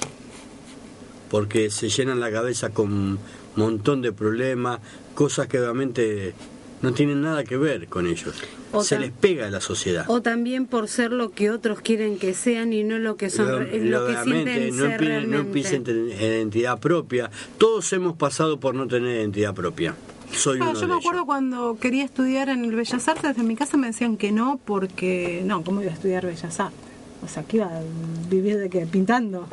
[1.31, 3.19] porque se llenan la cabeza con un
[3.57, 4.81] montón de problemas,
[5.15, 6.35] cosas que realmente
[6.83, 8.35] no tienen nada que ver con ellos.
[8.73, 10.05] O se les pega a la sociedad.
[10.09, 13.47] O también por ser lo que otros quieren que sean y no lo que son,
[13.47, 15.37] Lo- lo, que sienten no, ser empiecen, no realmente.
[15.39, 17.31] empiecen tener identidad propia.
[17.57, 19.95] Todos hemos pasado por no tener identidad propia.
[20.33, 21.27] Soy Ah, uno yo de me acuerdo ellos.
[21.27, 25.43] cuando quería estudiar en el Bellas Artes, en mi casa me decían que no, porque
[25.47, 26.81] no, ¿cómo iba a estudiar Bellas Artes?
[27.27, 27.83] O sea, que iba a
[28.31, 29.47] vivir de que pintando.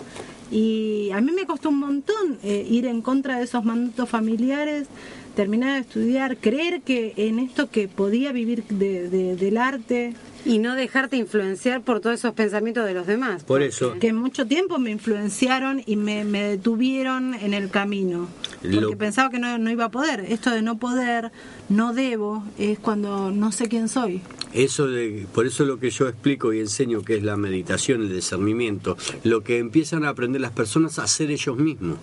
[0.51, 4.87] Y a mí me costó un montón eh, ir en contra de esos mandatos familiares,
[5.35, 10.13] terminar de estudiar, creer que en esto que podía vivir de- de- del arte,
[10.45, 13.45] Y no dejarte influenciar por todos esos pensamientos de los demás.
[13.45, 13.95] Por porque- eso.
[13.97, 18.27] que mucho tiempo me influenciaron y me, me detuvieron en el camino.
[18.61, 20.25] Porque Lo- pensaba que no, no iba a poder.
[20.27, 21.31] Esto de no poder,
[21.69, 24.19] no debo, es cuando no sé quién soy.
[24.53, 28.13] Eso de, por eso lo que yo explico y enseño que es la meditación, el
[28.13, 31.97] discernimiento, lo que empiezan a aprender las personas a hacer ellos mismos.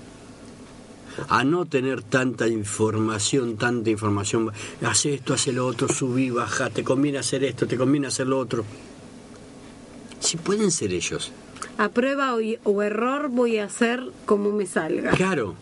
[1.29, 4.51] A no tener tanta información, tanta información.
[4.83, 8.39] Hace esto, hace lo otro, subí, baja, te conviene hacer esto, te conviene hacer lo
[8.39, 8.65] otro.
[10.19, 11.33] Si pueden ser ellos.
[11.79, 15.11] A prueba o, o error voy a hacer como me salga.
[15.13, 15.55] Claro.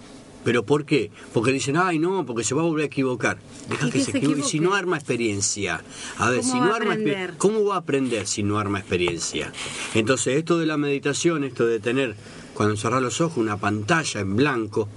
[0.49, 1.11] ¿Pero por qué?
[1.35, 3.37] Porque dicen, ay no, porque se va a volver a equivocar.
[3.69, 4.41] Deja ¿Y que que se equivoque.
[4.41, 5.85] Y si no arma experiencia.
[6.17, 7.35] A ver, ¿Cómo si va no arma exper- aprender?
[7.37, 9.53] ¿cómo va a aprender si no arma experiencia?
[9.93, 12.17] Entonces, esto de la meditación, esto de tener,
[12.55, 14.89] cuando cerrar los ojos, una pantalla en blanco,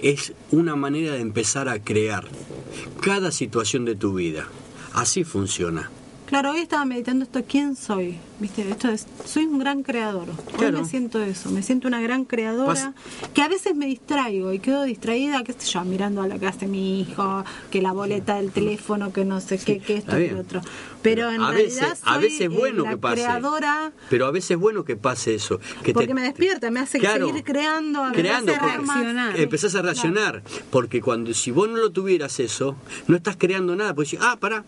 [0.00, 2.26] es una manera de empezar a crear
[3.02, 4.48] cada situación de tu vida.
[4.94, 5.90] Así funciona.
[6.26, 8.16] Claro, hoy estaba meditando esto, ¿quién soy?
[8.40, 8.68] ¿Viste?
[8.68, 10.28] Esto es, soy un gran creador.
[10.30, 10.80] Hoy Claro.
[10.82, 12.94] me siento eso, me siento una gran creadora,
[13.34, 16.46] que a veces me distraigo y quedo distraída, qué sé yo, mirando a lo que
[16.46, 20.32] hace mi hijo, que la boleta del teléfono, que no sé qué, que esto, que
[20.32, 20.62] lo otro.
[21.02, 23.14] Pero en a realidad veces, a soy, veces es eh, bueno la que pase.
[23.16, 25.60] creadora Pero a veces es bueno que pase eso.
[25.84, 27.26] Que porque te- me despierta, me hace Claro.
[27.28, 28.96] seguir creando, a creando porque más.
[28.96, 29.38] reaccionar.
[29.38, 33.92] empezás a reaccionar porque cuando si vos no lo tuvieras eso no estás creando nada
[33.92, 34.64] decís ah pará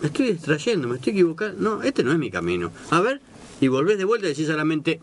[0.00, 3.20] me estoy distrayendo me estoy equivocando no este no es mi camino a ver
[3.60, 5.00] y volvés de vuelta y decís solamente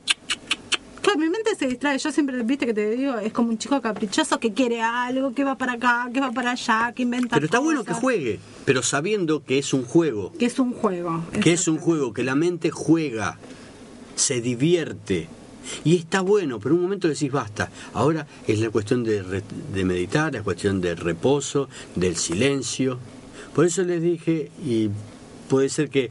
[1.01, 1.97] Claro, mi mente se distrae.
[1.97, 5.43] Yo siempre, viste que te digo, es como un chico caprichoso que quiere algo, que
[5.43, 7.35] va para acá, que va para allá, que inventa.
[7.35, 11.21] pero está bueno que juegue pero sabiendo que es un juego Que es un juego.
[11.41, 13.37] que es un juego que la mente juega
[14.15, 15.27] se divierte
[15.83, 17.69] y está bueno, pero un momento decís basta.
[17.93, 22.97] Ahora es la cuestión de, re- de meditar, la cuestión del reposo, del silencio.
[23.55, 24.89] Por eso les dije, y
[25.49, 26.09] puede ser que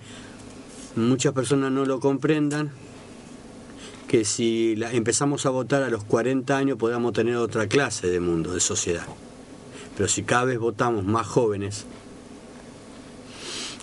[0.97, 2.71] muchas personas no lo comprendan,
[4.09, 8.21] que si la- empezamos a votar a los 40 años podamos tener otra clase de
[8.21, 9.07] mundo, de sociedad.
[9.97, 11.87] Pero si cada vez votamos más jóvenes,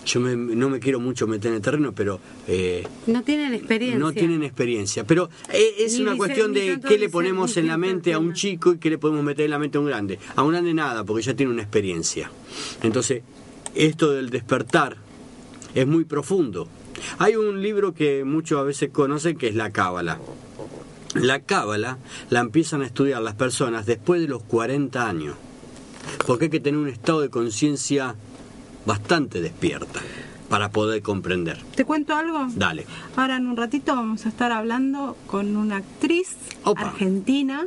[0.06, 2.18] yo me- no me quiero mucho meter en el terreno, pero
[2.48, 3.98] eh, No tienen experiencia.
[3.98, 5.04] no tienen experiencia.
[5.04, 8.32] Pero eh, es Ni una cuestión de qué le ponemos en la mente a un
[8.32, 10.18] chico y qué le podemos meter en la mente a un grande.
[10.36, 12.30] A un grande nada, porque ya tiene una experiencia.
[12.82, 13.22] Entonces,
[13.74, 14.96] esto del despertar
[15.74, 16.68] es muy profundo.
[17.18, 20.18] Hay un libro que muchos a veces conocen que es la Cábala.
[21.14, 25.36] La Cábala la empiezan a estudiar las personas después de los 40 años.
[26.26, 28.14] Porque hay que tener un estado de conciencia
[28.86, 30.00] bastante despierta
[30.48, 31.58] para poder comprender.
[31.74, 32.46] ¿Te cuento algo?
[32.54, 32.86] Dale.
[33.16, 36.80] Ahora en un ratito vamos a estar hablando con una actriz Opa.
[36.80, 37.66] argentina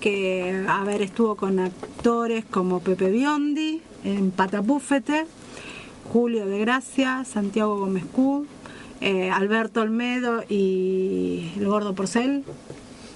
[0.00, 5.26] que, a ver, estuvo con actores como Pepe Biondi en Patapúfete,
[6.12, 8.46] Julio de Gracia, Santiago Gómez Q,
[9.00, 12.44] eh, Alberto Olmedo y El Gordo Porcel,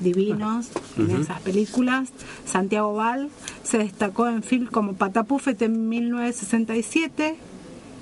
[0.00, 2.10] divinos en esas películas.
[2.46, 3.28] Santiago Val
[3.62, 7.36] se destacó en film como Patapúfete en 1967,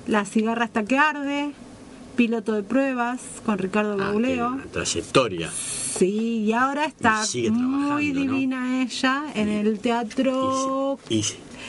[0.07, 1.51] La cigarra hasta que arde,
[2.15, 4.47] Piloto de pruebas con Ricardo Ah, Bauleo.
[4.53, 5.51] una trayectoria.
[5.51, 10.97] Sí, y ahora está Y muy divina ella en el teatro.
[11.09, 11.23] Y,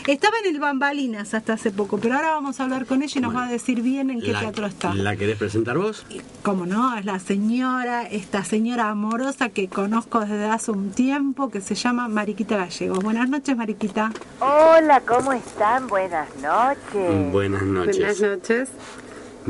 [0.06, 3.20] Estaba en el Bambalinas hasta hace poco, pero ahora vamos a hablar con ella y
[3.20, 4.94] nos Bueno, va a decir bien en qué la, teatro está.
[4.94, 6.06] ¿La querés presentar vos?
[6.42, 11.60] Como no, es la señora, esta señora amorosa que conozco desde hace un tiempo, que
[11.60, 13.02] se llama Mariquita Gallegos.
[13.02, 14.12] Buenas noches, Mariquita.
[14.40, 15.86] Hola, ¿cómo están?
[15.88, 17.32] Buenas noches.
[17.32, 17.96] Buenas noches.
[17.98, 18.68] Buenas noches.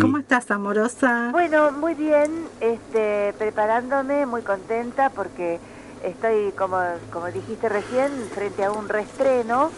[0.00, 1.30] ¿Cómo estás, amorosa?
[1.32, 2.30] Bueno, muy bien,
[2.60, 5.58] este, preparándome, muy contenta porque
[6.04, 6.78] estoy, como,
[7.12, 9.70] como dijiste recién, frente a un reestreno.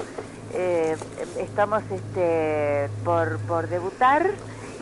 [0.52, 0.96] Eh,
[1.38, 4.30] estamos este, por, por debutar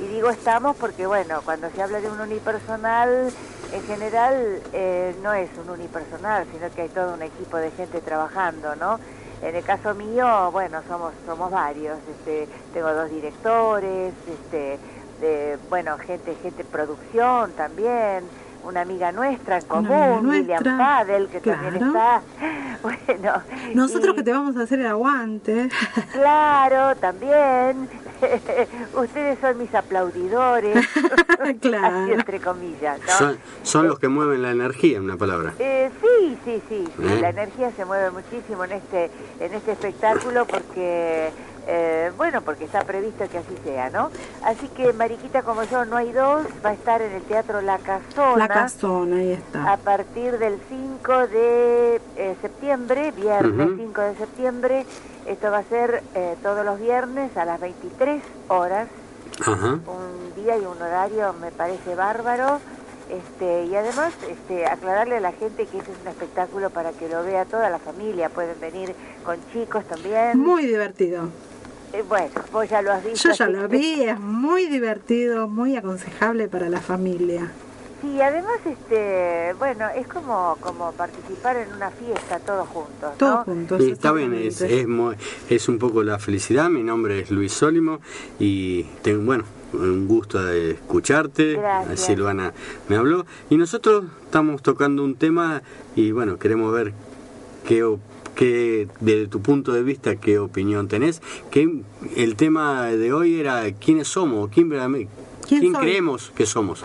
[0.02, 3.30] y digo estamos porque, bueno, cuando se habla de un unipersonal,
[3.72, 8.00] en general eh, no es un unipersonal, sino que hay todo un equipo de gente
[8.00, 8.98] trabajando, ¿no?
[9.42, 11.98] En el caso mío, bueno, somos somos varios.
[12.10, 14.78] Este, tengo dos directores, este,
[15.68, 18.24] bueno, gente, gente producción también,
[18.68, 22.20] una amiga nuestra en común, William Padel, que también está.
[22.80, 23.32] Bueno,
[23.74, 25.68] Nosotros y- que te vamos a hacer el aguante.
[26.12, 27.88] Claro, también.
[28.96, 30.86] ustedes son mis aplaudidores,
[31.60, 31.98] Claro.
[32.04, 33.12] así entre comillas, ¿no?
[33.12, 35.54] Son, son los que mueven la energía, en una palabra.
[35.58, 37.18] Eh, sí, sí, sí, sí, ¿Eh?
[37.20, 41.30] la energía se mueve muchísimo en este, en este espectáculo porque,
[41.70, 44.10] eh, bueno, porque está previsto que así sea, ¿no?
[44.42, 47.76] Así que Mariquita como yo no hay dos, va a estar en el Teatro La
[47.78, 48.36] Casona.
[48.38, 49.76] La casona, ahí a está.
[49.84, 53.76] partir del 5 de eh, septiembre, viernes Ujú.
[53.76, 54.86] 5 de septiembre.
[55.26, 58.88] Esto va a ser eh, todos los viernes a las 23 horas,
[59.42, 59.74] Ajá.
[59.86, 62.60] un día y un horario me parece bárbaro.
[63.10, 67.08] Este, y además este, aclararle a la gente que este es un espectáculo para que
[67.08, 70.38] lo vea toda la familia, pueden venir con chicos también.
[70.38, 71.28] Muy divertido.
[71.92, 73.28] Eh, bueno, vos ya lo has visto.
[73.30, 77.50] Yo ya lo que- vi, es muy divertido, muy aconsejable para la familia.
[78.00, 83.16] Sí, además, este, bueno, es como, como participar en una fiesta todos juntos, ¿no?
[83.16, 83.80] Todos juntos.
[83.82, 84.86] Está bien, es, es,
[85.50, 86.70] es un poco la felicidad.
[86.70, 87.98] Mi nombre es Luis Sólimo
[88.38, 91.54] y tengo, bueno, un gusto de escucharte.
[91.54, 92.00] Gracias.
[92.00, 92.52] Silvana
[92.88, 93.26] me habló.
[93.50, 95.62] Y nosotros estamos tocando un tema
[95.96, 96.92] y, bueno, queremos ver
[97.66, 97.82] qué,
[98.38, 101.20] qué desde tu punto de vista, qué opinión tenés.
[101.50, 101.82] Que
[102.16, 105.08] el tema de hoy era quiénes somos, quién, ¿Quién
[105.60, 106.84] quién creemos que somos.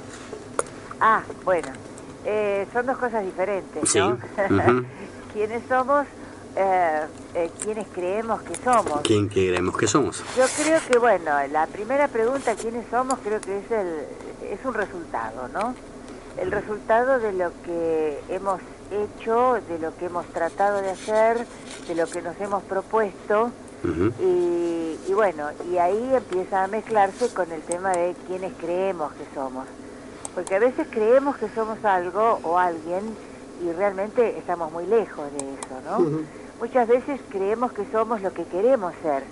[0.99, 1.67] Ah, bueno,
[2.25, 4.17] eh, son dos cosas diferentes, Sí, ¿no?
[5.33, 6.07] ¿Quiénes somos?
[6.55, 7.01] Eh,
[7.35, 9.01] eh, ¿Quiénes creemos que somos?
[9.01, 10.23] ¿Quién creemos que somos?
[10.35, 13.19] Yo creo que, bueno, la primera pregunta, ¿quiénes somos?
[13.23, 14.05] Creo que es, el,
[14.51, 15.75] es un resultado, ¿no?
[16.39, 18.59] El resultado de lo que hemos
[18.93, 21.45] hecho, de lo que hemos tratado de hacer,
[21.87, 23.51] de lo que nos hemos propuesto.
[24.19, 29.25] Y, y bueno, y ahí empieza a mezclarse con el tema de quiénes creemos que
[29.35, 29.65] somos.
[30.33, 33.01] Porque a veces creemos que somos algo o alguien
[33.61, 36.21] y realmente estamos muy lejos de eso, ¿no?
[36.59, 39.23] Muchas veces creemos que somos lo que queremos ser.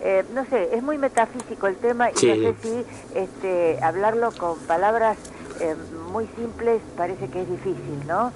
[0.00, 4.58] Eh, no sé, es muy metafísico el tema y no sé si este, hablarlo con
[4.60, 5.16] palabras
[5.60, 5.74] eh,
[6.12, 8.30] muy simples parece que es difícil, ¿no?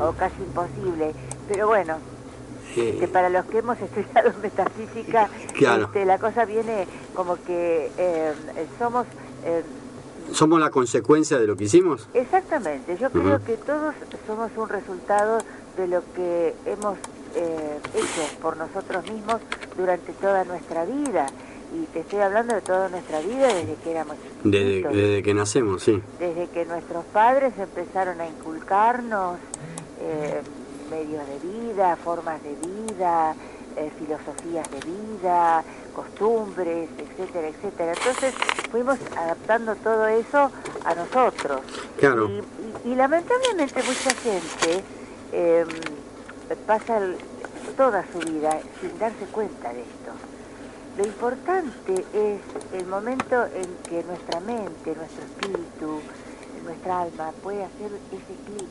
[0.00, 1.12] O casi imposible.
[1.48, 1.96] Pero bueno,
[2.76, 5.84] Eh, que para los que hemos estudiado metafísica, Claro.
[5.86, 8.32] este, la cosa viene como que eh,
[8.78, 9.06] somos...
[9.44, 9.62] eh,
[10.32, 12.06] ¿Somos la consecuencia de lo que hicimos?
[12.12, 13.94] exactamente, yo creo que todos
[14.26, 15.38] somos un resultado
[15.78, 16.98] de lo que hemos
[17.34, 19.40] eh, hecho por nosotros mismos
[19.76, 21.26] durante toda nuestra vida.
[21.74, 25.82] Y te estoy hablando de toda nuestra vida desde que éramos Desde, desde que nacemos,
[25.82, 26.02] sí.
[26.18, 29.38] desde que nuestros padres empezaron a inculcarnos
[30.00, 30.40] eh,
[30.90, 33.34] medios de vida, formas de vida,
[33.76, 35.62] eh, filosofías de vida,
[35.94, 37.92] costumbres, etcétera, etcétera.
[37.92, 38.34] Entonces
[38.70, 40.50] fuimos adaptando todo eso
[40.84, 41.60] a nosotros.
[41.98, 42.28] Claro.
[42.30, 44.82] Y, y- y lamentablemente mucha gente
[45.32, 45.66] eh,
[46.66, 47.16] pasa el-
[47.76, 50.12] toda su vida sin darse cuenta de esto.
[50.98, 52.40] Lo importante es
[52.80, 56.00] el momento en que nuestra mente, nuestro espíritu,
[56.64, 58.68] nuestra alma puede hacer ese clic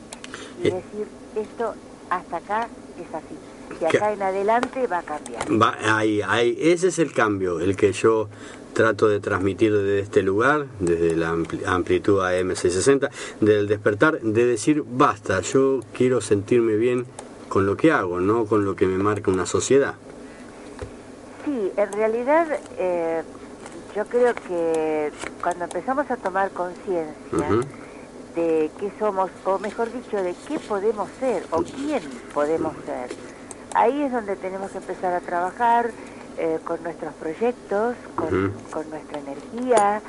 [0.62, 0.70] y Eh.
[0.74, 1.74] decir esto
[2.10, 2.68] hasta acá
[3.00, 3.80] es así.
[3.80, 5.42] De acá en adelante va a cambiar.
[5.62, 8.28] Va, ahí, ahí, ese es el cambio, el que yo
[8.74, 13.08] trato de transmitir desde este lugar, desde la ampli- amplitud AM660,
[13.40, 17.06] del despertar, de decir, basta, yo quiero sentirme bien
[17.48, 19.94] con lo que hago, no con lo que me marca una sociedad.
[21.48, 22.46] Sí, en realidad
[22.76, 23.22] eh,
[23.96, 25.10] yo creo que
[25.42, 27.14] cuando empezamos a tomar conciencia
[28.34, 32.02] de qué somos, o mejor dicho, de qué podemos ser o quién
[32.34, 33.16] podemos ser,
[33.72, 35.90] ahí es donde tenemos que empezar a trabajar
[36.36, 40.02] eh, con nuestros proyectos, con nuestra energía,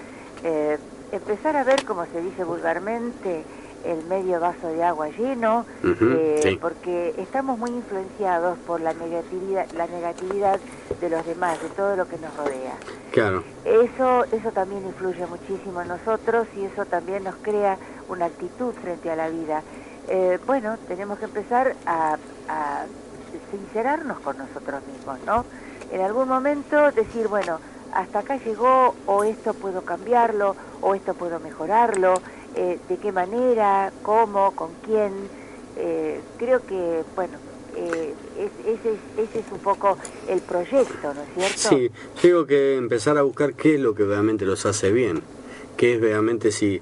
[0.43, 0.77] eh,
[1.13, 3.45] empezar a ver, como se dice vulgarmente,
[3.85, 6.57] el medio vaso de agua lleno, eh, sí.
[6.61, 10.59] porque estamos muy influenciados por la negatividad, la negatividad
[10.99, 12.73] de los demás, de todo lo que nos rodea.
[13.11, 17.77] Claro, Eso, eso también influye muchísimo en nosotros y eso también nos crea
[18.07, 19.63] una actitud frente a la vida.
[20.07, 22.17] Eh, bueno, tenemos que empezar a,
[22.47, 22.85] a
[23.51, 25.45] sincerarnos con nosotros mismos, ¿no?
[25.91, 27.59] En algún momento decir, bueno,
[27.93, 32.13] hasta acá llegó, o esto puedo cambiarlo, o esto puedo mejorarlo,
[32.55, 35.11] eh, de qué manera, cómo, con quién.
[35.77, 37.37] Eh, creo que, bueno,
[37.75, 39.97] eh, es- ese, es, ese es un poco
[40.27, 41.69] el proyecto, ¿no es cierto?
[41.69, 41.91] sí,
[42.21, 45.21] tengo que empezar a buscar qué es lo que realmente los hace bien.
[45.77, 46.81] qué es realmente si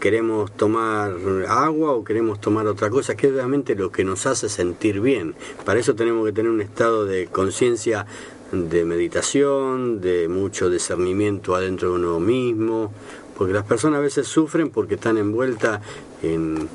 [0.00, 1.14] queremos tomar
[1.46, 5.36] agua o queremos tomar otra cosa, qué es realmente lo que nos hace sentir bien.
[5.64, 8.06] Para eso tenemos que tener un estado de conciencia
[8.50, 12.92] de meditación, de mucho discernimiento adentro de uno mismo,
[13.36, 15.80] porque las personas a veces sufren porque están envueltas
[16.22, 16.68] en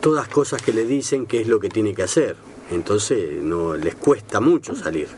[0.00, 2.36] todas cosas que le dicen qué es lo que tiene que hacer.
[2.70, 5.08] Entonces no les cuesta mucho salir.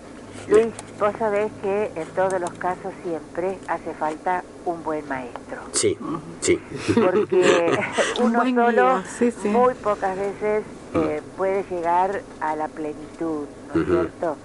[0.49, 0.67] Luis,
[1.01, 5.59] vos sabés que en todos los casos siempre hace falta un buen maestro.
[5.73, 5.97] Sí,
[6.41, 6.61] sí.
[6.95, 7.79] Porque
[8.21, 9.49] Un uno buen solo guía, sí, sí.
[9.49, 10.65] muy pocas veces
[10.95, 14.37] eh, puede llegar a la plenitud, ¿no es cierto?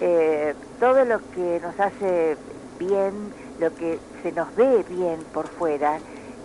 [0.00, 2.36] Eh, todo lo que nos hace
[2.78, 3.12] bien,
[3.60, 5.98] lo que se nos ve bien por fuera,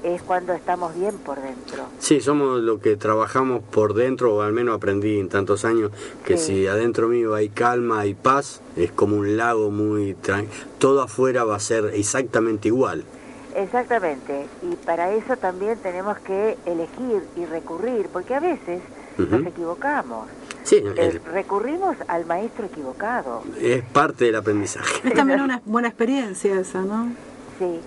[0.04, 1.86] es cuando estamos bien por dentro.
[1.98, 5.92] Sí, somos lo que trabajamos por dentro, o al menos aprendí en tantos años,
[6.24, 6.46] que Sí.
[6.58, 10.64] si adentro mío hay calma, hay paz, es como un lago muy tranquilo.
[10.78, 13.04] Todo afuera va a ser exactamente igual.
[13.56, 18.82] Exactamente, y para eso también tenemos que elegir y recurrir, porque a veces
[19.18, 20.28] nos equivocamos.
[20.64, 23.42] Sí, Eh, el- recurrimos al maestro equivocado.
[23.60, 25.08] es parte del aprendizaje.
[25.08, 27.12] Es también una buena experiencia esa, ¿no?
[27.62, 27.80] Sí,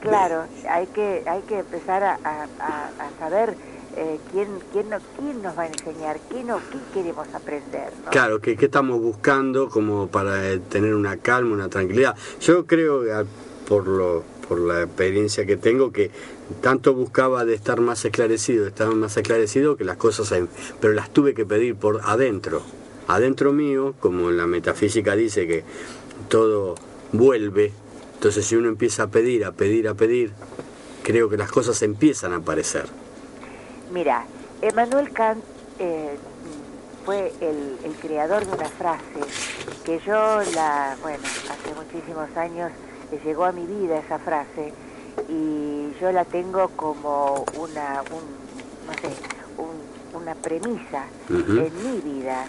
[0.00, 3.56] claro, hay que hay que empezar a, a- a- a saber
[3.96, 8.10] eh, quién quién no, quién nos va a enseñar, qué no qué queremos aprender, ¿no?
[8.12, 12.14] Claro, que qué estamos buscando como para eh, tener una calma, una tranquilidad.
[12.40, 13.26] Yo creo, eh,
[13.68, 16.12] por lo por la experiencia que tengo, que
[16.60, 20.46] tanto buscaba de estar más esclarecido, de estar más esclarecido, que las cosas, eh,
[20.80, 22.62] pero las tuve que pedir por adentro.
[23.08, 25.64] Adentro mío, como la metafísica dice que
[26.28, 26.76] todo
[27.12, 27.72] vuelve,
[28.26, 30.32] entonces si uno empieza a pedir, a pedir, a pedir,
[31.04, 32.86] creo que las cosas empiezan a aparecer.
[33.92, 34.24] Mira,
[34.62, 35.44] Emmanuel Kant
[35.78, 36.16] eh,
[37.04, 39.20] fue el, el creador de una frase
[39.84, 42.72] que yo la, bueno, hace muchísimos años
[43.12, 44.72] le llegó a mi vida esa frase
[45.28, 49.14] y yo la tengo como una, un, no sé,
[49.56, 51.04] un- una premisa
[51.64, 52.44] en mi vida.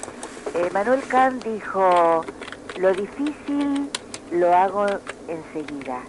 [0.56, 2.26] Emmanuel Kant dijo,
[2.80, 3.92] lo difícil
[4.32, 4.86] lo hago
[5.28, 6.00] enseguida,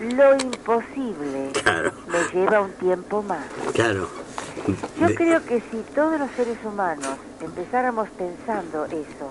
[0.00, 3.44] lo imposible Claro, me lleva un tiempo más.
[3.72, 4.08] claro.
[4.98, 9.30] Yo creo que si todos los seres humanos empezáramos pensando eso,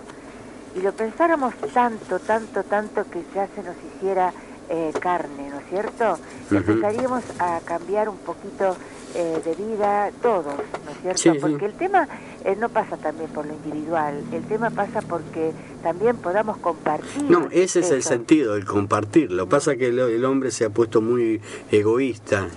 [0.76, 4.32] y lo pensáramos tanto, tanto, tanto que ya se nos hiciera
[4.70, 6.20] eh, carne, ¿no es cierto?
[6.52, 8.76] Empezaríamos a cambiar un poquito
[9.14, 11.22] eh, de vida todos, ¿no es cierto?
[11.22, 11.40] Sí, sí.
[11.40, 12.08] Porque el tema
[12.46, 15.52] eh, no pasa también por lo individual, el tema pasa porque
[15.84, 17.24] también podamos compartir.
[17.30, 19.32] No, ese es el sentido, el compartir.
[19.32, 21.42] Lo que pasa es que el, el hombre se ha puesto muy
[21.72, 22.48] egoísta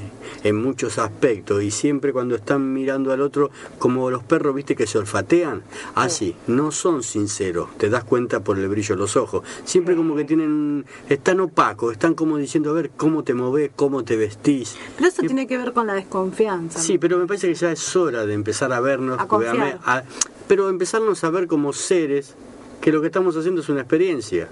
[0.44, 4.86] en muchos aspectos y siempre cuando están mirando al otro, como los perros, viste, que
[4.86, 5.62] se olfatean,
[5.94, 9.42] así, no son sinceros, te das cuenta por el brillo de los ojos.
[9.64, 14.04] Siempre como que tienen, están opacos, están como diciendo, a ver, cómo te moves, cómo
[14.04, 14.76] te vestís.
[14.96, 16.78] Pero eso Y- tiene que ver con la desconfianza.
[16.78, 16.84] ¿no?
[16.84, 19.77] Sí, pero me parece que ya es hora de empezar a vernos, A confiar.
[19.84, 20.02] A-
[20.46, 22.34] pero empezarnos a ver como seres
[22.80, 24.48] que lo que estamos haciendo es una experiencia.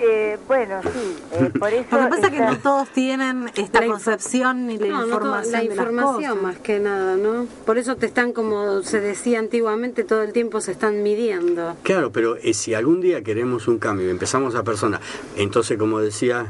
[0.00, 1.86] Eh, bueno, sí, eh, por eso...
[1.96, 5.06] Lo que pasa es que no todos tienen esta La concepción ni la No, no
[5.06, 6.42] to- información la de las información cosas.
[6.42, 7.46] más que nada, ¿no?
[7.66, 11.74] Por eso te están, como se decía antiguamente, todo el tiempo se están midiendo.
[11.82, 15.00] Claro, pero eh, si algún día queremos un cambio y empezamos a persona,
[15.36, 16.46] entonces como decía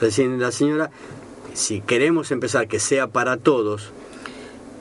[0.00, 0.90] recién la señora,
[1.54, 3.90] si queremos empezar que sea para todos,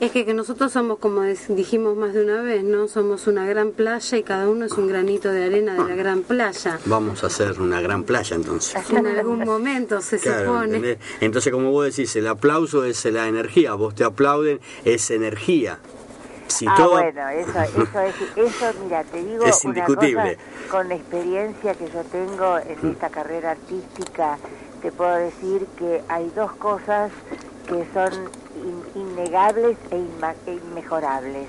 [0.02, 2.88] Es que, que nosotros somos, como dijimos más de una vez, ¿no?
[2.88, 6.24] Somos una gran playa y cada uno es un granito de arena de la gran
[6.24, 6.80] playa.
[6.88, 8.82] vamos a hacer una gran playa entonces.
[8.90, 10.78] En algún momento se Claro, supone.
[10.78, 10.98] ¿entendés?
[11.20, 15.78] Entonces como vos decís, el aplauso es la energía, vos te aplauden, es energía.
[16.48, 16.94] Si ah, todo...
[16.94, 18.16] bueno, eso, eso es,
[18.56, 20.36] eso, mira, te digo Es una indiscutible.
[20.36, 24.40] cosa, con la experiencia que yo tengo en esta carrera artística,
[24.82, 27.12] te puedo decir que hay dos cosas
[27.68, 28.12] que son
[28.64, 31.48] in- innegables e, inma- e inmejorables.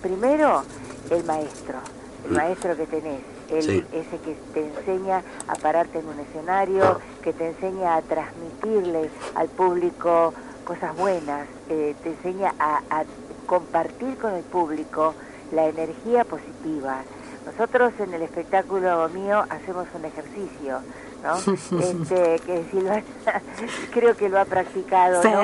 [0.00, 0.62] Primero,
[1.10, 1.78] el maestro,
[2.24, 3.84] el maestro que tenés, el, Sí.
[3.92, 9.48] ese que te enseña a pararte en un escenario, que te enseña a transmitirle al
[9.48, 10.32] público
[10.64, 13.04] cosas buenas, eh, te enseña a, a
[13.46, 15.14] compartir con el público
[15.50, 17.02] la energía positiva.
[17.44, 20.80] Nosotros en el espectáculo mío hacemos un ejercicio,
[21.22, 21.36] ¿no?
[21.36, 23.02] Este, que Silvana
[23.92, 25.42] creo que lo ha practicado, Sí, ¿no?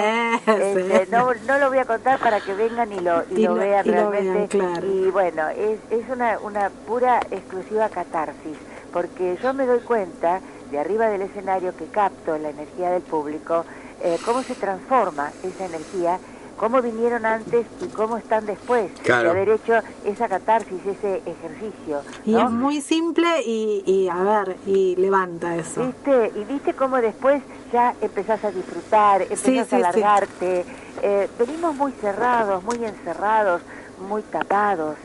[0.54, 1.10] Este, sí.
[1.10, 3.60] no, no lo voy a contar para que vengan y lo, y Y lo lo-
[3.60, 4.58] vean y lo realmente.
[4.58, 4.86] vean, claro.
[4.86, 8.56] Y bueno, es, es una, una pura, exclusiva catarsis,
[8.92, 13.64] porque yo me doy cuenta de arriba del escenario que capto la energía del público,
[14.02, 16.18] eh, cómo se transforma esa energía,
[16.59, 19.22] cómo vinieron antes y cómo están después Claro.
[19.24, 22.02] de haber hecho esa catarsis, ese ejercicio.
[22.26, 22.40] Y ¿no?
[22.44, 25.86] es muy simple y, y, a ver, y levanta eso.
[25.86, 26.32] ¿Viste?
[26.34, 27.42] Y viste cómo después
[27.72, 29.76] ya empezás a disfrutar, empezás Sí, sí, a sí.
[29.76, 30.64] alargarte.
[31.02, 33.62] Eh, venimos muy cerrados, muy encerrados,
[34.09, 34.96] muy tapados.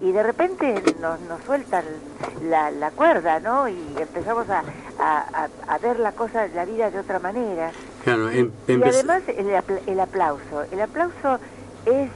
[0.00, 1.84] Y- de repente nos, nos sueltan
[2.48, 3.68] la, la cuerda, ¿no?
[3.68, 4.62] Y empezamos a,
[4.98, 7.70] a- ver la cosa, la vida de otra manera.
[8.04, 9.50] Claro, em- Y además el,
[9.86, 10.62] el aplauso.
[10.70, 11.38] El aplauso
[11.86, 12.10] es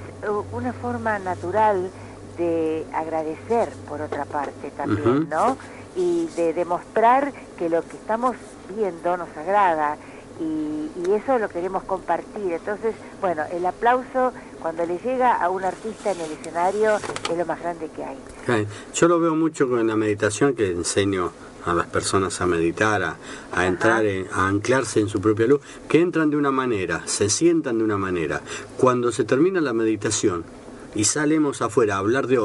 [0.53, 1.91] una forma natural
[2.37, 5.29] de agradecer por otra parte también.
[5.29, 5.57] ¿no?
[5.97, 8.37] Y de demostrar que lo que estamos
[8.77, 9.97] viendo nos agrada
[10.41, 12.53] y, y eso lo queremos compartir.
[12.53, 17.47] Entonces, bueno, el aplauso cuando le llega a un artista en el escenario es lo
[17.47, 18.67] más grande que hay.
[18.95, 21.31] Yo lo veo mucho con la meditación que enseño
[21.65, 23.17] a las personas a meditar, a,
[23.53, 27.29] a entrar, en- a anclarse en su propia luz, que entran de una manera, se
[27.29, 28.41] sientan de una manera.
[28.79, 30.45] Cuando se termina la meditación
[30.95, 32.37] y salimos afuera a hablar de,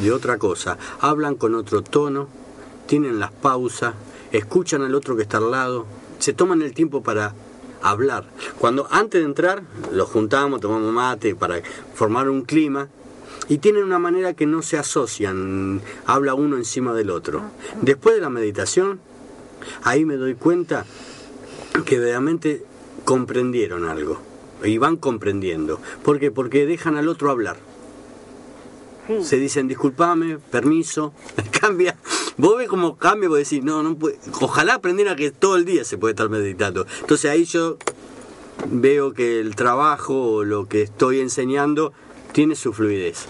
[0.00, 2.28] de otra cosa, hablan con otro tono,
[2.86, 3.94] tienen las pausas,
[4.30, 5.86] escuchan al otro que está al lado,
[6.20, 7.34] se toman el tiempo para
[7.82, 8.24] hablar.
[8.58, 9.62] Cuando antes de entrar
[9.92, 11.60] los juntamos, tomamos mate para
[11.94, 12.88] formar un clima
[13.48, 17.42] y tienen una manera que no se asocian, habla uno encima del otro.
[17.80, 19.00] Después de la meditación,
[19.82, 20.84] ahí me doy cuenta
[21.84, 22.64] que realmente
[23.04, 24.20] comprendieron algo
[24.62, 25.80] y van comprendiendo.
[26.02, 26.30] ¿Por qué?
[26.30, 27.56] Porque dejan al otro hablar.
[29.06, 31.14] Sí, Se dicen disculpame, permiso,
[31.60, 31.96] cambia.
[32.38, 34.16] Vos ves cómo cambia, vos decís, no, no puede.
[34.40, 36.86] Ojalá aprendiera que todo el día se puede estar meditando.
[37.00, 37.78] Entonces ahí yo
[38.66, 41.92] veo que el trabajo o lo que estoy enseñando
[42.30, 43.26] tiene su fluidez.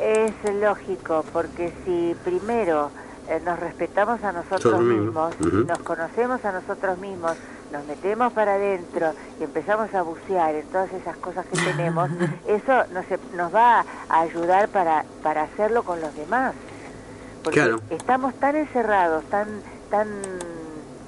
[0.00, 2.90] es lógico, porque si primero
[3.28, 7.36] eh, nos respetamos a nosotros mismos, nos conocemos a nosotros mismos,
[7.70, 12.10] nos metemos para adentro y empezamos a bucear en todas esas cosas que tenemos,
[12.48, 13.04] eso nos,
[13.36, 16.54] nos va a ayudar para, para hacerlo con los demás.
[17.42, 17.80] Porque Claro.
[17.90, 19.48] estamos tan encerrados, tan,
[19.90, 20.08] tan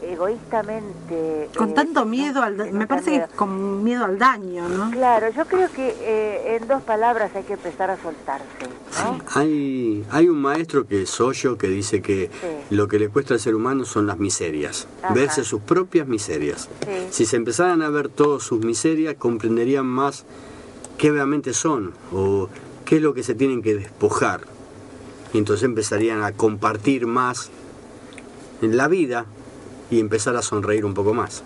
[0.03, 1.49] egoístamente...
[1.57, 3.29] Con eh, tanto miedo, al, me parece miedo.
[3.29, 4.91] que con miedo al daño, ¿no?
[4.91, 8.45] Claro, yo creo que eh, en dos palabras hay que empezar a soltarse,
[9.05, 9.19] ¿no?
[9.35, 12.75] Hay, hay un maestro que es Hoyo que dice que Sí.
[12.75, 15.15] lo que le cuesta al ser humano son las miserias, Ajá.
[15.15, 16.69] verse sus propias miserias.
[16.85, 17.07] Sí.
[17.11, 20.25] Si se empezaran a ver todas sus miserias, comprenderían más
[20.99, 22.49] qué realmente son o
[22.85, 24.41] qué es lo que se tienen que despojar.
[25.33, 27.51] Y entonces empezarían a compartir más
[28.61, 29.27] en la vida
[29.91, 31.43] y empezar a sonreír un poco más.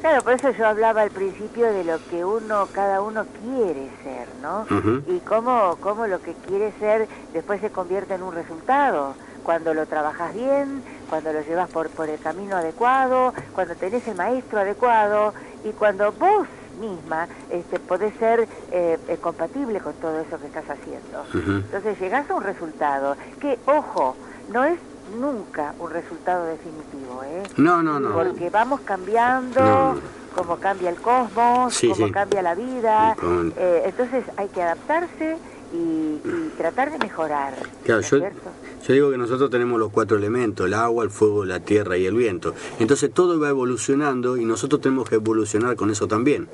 [0.00, 4.28] Claro, por eso yo hablaba al principio de lo que uno, cada uno quiere ser,
[4.40, 4.64] ¿no?
[5.08, 9.14] Y cómo, cómo lo que quiere ser después se convierte en un resultado.
[9.42, 14.14] Cuando lo trabajas bien, cuando lo llevas por, por el camino adecuado, cuando tenés el
[14.14, 15.34] maestro adecuado
[15.64, 16.46] y cuando vos
[16.78, 21.24] misma este, podés ser eh, eh, compatible con todo eso que estás haciendo.
[21.34, 24.16] Entonces llegás a un resultado que, ojo,
[24.52, 24.78] no es
[25.18, 27.42] nunca un resultado definitivo, ¿eh?
[27.56, 28.12] No, no, no.
[28.12, 30.00] Porque vamos cambiando, No, no.
[30.36, 32.12] como cambia el cosmos, Sí, como sí.
[32.12, 33.16] cambia la vida.
[33.18, 35.36] Con- eh, entonces hay que adaptarse
[35.72, 37.54] y, y tratar de mejorar.
[37.84, 41.96] Claro, yo digo que nosotros tenemos los cuatro elementos, el agua, el fuego, la tierra
[41.98, 42.54] y el viento.
[42.78, 46.48] Entonces todo va evolucionando y nosotros tenemos que evolucionar con eso también.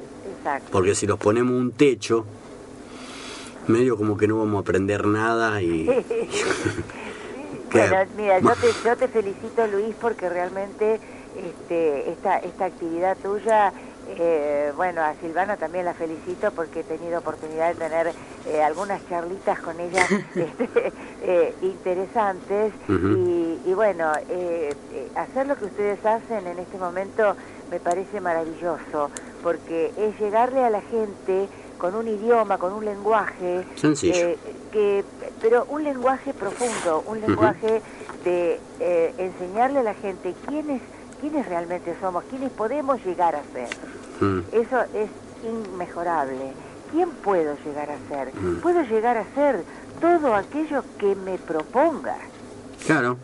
[0.45, 0.69] Exacto.
[0.71, 2.27] Porque si nos ponemos un techo,
[3.67, 5.89] medio como que no vamos a aprender nada y...
[7.73, 11.01] Bueno, mira, yo te, yo te felicito Luis porque realmente
[11.37, 13.73] este, esta, esta actividad tuya,
[14.17, 18.13] eh, bueno, a Silvana también la felicito porque he tenido oportunidad de tener
[18.47, 20.93] eh, algunas charlitas con ella este,
[21.23, 22.73] eh, interesantes.
[22.89, 27.35] Y, y bueno, eh, eh, hacer lo que ustedes hacen en este momento
[27.71, 29.11] me parece maravilloso
[29.43, 31.49] porque es llegarle a la gente
[31.79, 34.15] con un idioma, con un lenguaje Sencillo.
[34.15, 34.39] eh,
[34.73, 35.05] que,
[35.41, 37.83] pero un lenguaje profundo, un lenguaje
[38.25, 40.81] de eh, enseñarle a la gente quiénes,
[41.21, 43.69] quiénes realmente somos, quiénes podemos llegar a ser.
[44.21, 45.11] Mm, Eso es
[45.45, 46.53] inmejorable.
[46.93, 48.35] ¿Quién puedo llegar a ser?
[48.35, 48.61] Mm.
[48.61, 49.63] Puedo llegar a ser
[50.01, 52.17] todo aquello que me proponga.
[52.87, 53.17] Claro.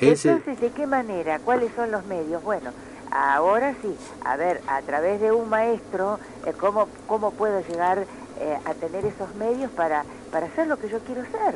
[0.00, 1.38] Ese, Entonces, ¿de qué manera?
[1.38, 2.42] ¿Cuáles son los medios?
[2.42, 2.70] Bueno,
[3.14, 3.94] ahora sí,
[4.24, 8.06] a ver, a través de un maestro, eh, ¿cómo, ¿cómo puedo llegar
[8.40, 11.54] eh, a tener esos medios para, para hacer lo que yo quiero ser?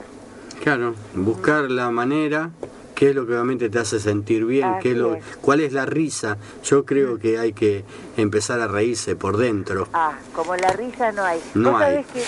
[0.62, 2.50] claro, buscar la manera,
[2.94, 5.24] qué es lo que realmente te hace sentir bien, qué es lo, es.
[5.40, 6.36] cuál es la risa.
[6.64, 7.84] Yo creo que hay que
[8.16, 9.86] empezar a reírse por dentro.
[9.94, 11.40] Ah, como la risa no hay.
[11.54, 12.04] No Vos hay.
[12.04, 12.24] sabés que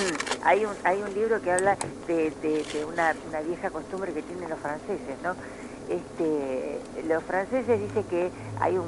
[0.44, 1.76] hay un, hay un libro que habla
[2.08, 5.34] de, de- de una, una vieja costumbre que tienen los franceses, ¿no?
[5.88, 8.30] Este, los franceses dicen que
[8.60, 8.86] hay un,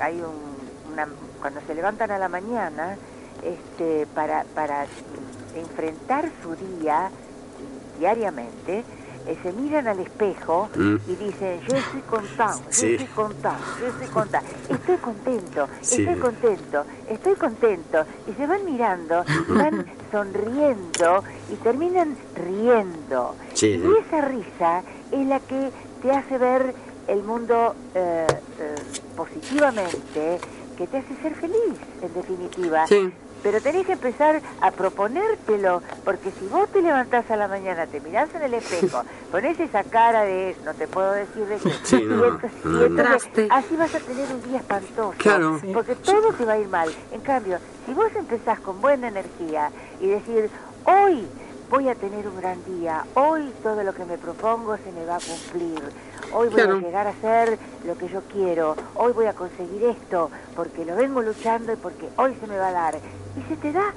[0.00, 1.06] hay un, una,
[1.40, 2.96] cuando se levantan a la mañana,
[3.42, 4.86] este, para, para
[5.56, 7.10] enfrentar su día
[7.98, 8.84] diariamente,
[9.26, 10.96] eh, se miran al espejo Mm.
[11.06, 13.50] y dicen, yo estoy contento, yo estoy contento,
[13.80, 16.02] yo estoy contento, estoy contento, Sí.
[16.02, 18.04] estoy contento, estoy contento.
[18.26, 23.34] Y se van mirando, van sonriendo y terminan riendo.
[23.54, 25.70] Sí, y esa risa es la que
[26.02, 26.74] te hace ver
[27.06, 28.26] el mundo eh,
[28.60, 28.74] eh,
[29.16, 30.38] positivamente,
[30.76, 32.86] que te hace ser feliz, en definitiva.
[32.86, 33.12] Sí.
[33.42, 38.00] pero tenés que empezar a proponértelo, porque si vos te levantás a la mañana, te
[38.00, 42.02] mirás en el espejo, ponés esa cara de, no te puedo decir de qué, Sí,
[42.04, 42.84] no, y ent- y no, no.
[42.84, 45.58] entonces así vas a tener un día espantoso, Claro.
[45.60, 45.70] Sí.
[45.72, 46.90] porque todo te va a ir mal.
[47.12, 49.70] En cambio, si vos empezás con buena energía
[50.00, 50.50] y decir,
[50.84, 51.24] hoy
[51.70, 55.16] voy a tener un gran día, hoy todo lo que me propongo se me va
[55.16, 55.80] a cumplir,
[56.32, 56.76] hoy voy Claro.
[56.76, 60.96] a llegar a hacer lo que yo quiero, hoy voy a conseguir esto, porque lo
[60.96, 62.94] vengo luchando y porque hoy se me va a dar.
[62.96, 63.92] Y se te da.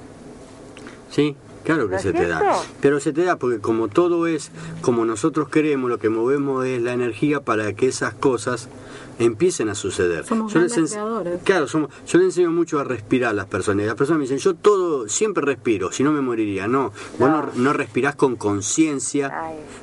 [1.10, 2.56] Sí, claro que ¿No es se te da.
[2.80, 4.50] Pero se te da porque como todo es
[4.82, 8.68] como nosotros queremos, lo que movemos es la energía para que esas cosas
[9.24, 10.24] empiecen a suceder.
[10.24, 11.40] Somos Yo les creadores.
[11.44, 13.84] Claro, somos, yo les enseño mucho a respirar a las personas.
[13.84, 16.68] Y las personas me dicen, yo todo, siempre respiro, si no me moriría.
[16.68, 19.32] No, vos no, no respirás con conciencia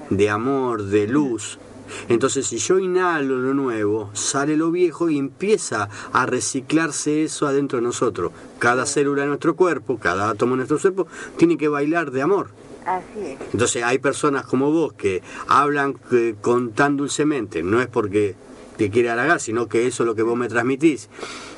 [0.10, 1.60] de amor, de luz.
[2.08, 7.80] Entonces, si yo inhalo lo nuevo, sale lo viejo y empieza a reciclarse eso adentro
[7.80, 8.32] de nosotros.
[8.60, 12.50] Cada célula de nuestro cuerpo, cada átomo de nuestro cuerpo, tiene que bailar de amor.
[12.86, 13.40] Así es.
[13.54, 18.36] Entonces, hay personas como vos que hablan eh, con tan dulcemente, no es porque
[18.80, 21.10] te quiere halagar, sino que eso es lo que vos me transmitís.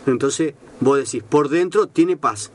[0.07, 2.51] Entonces, vos decís, por dentro tiene paz.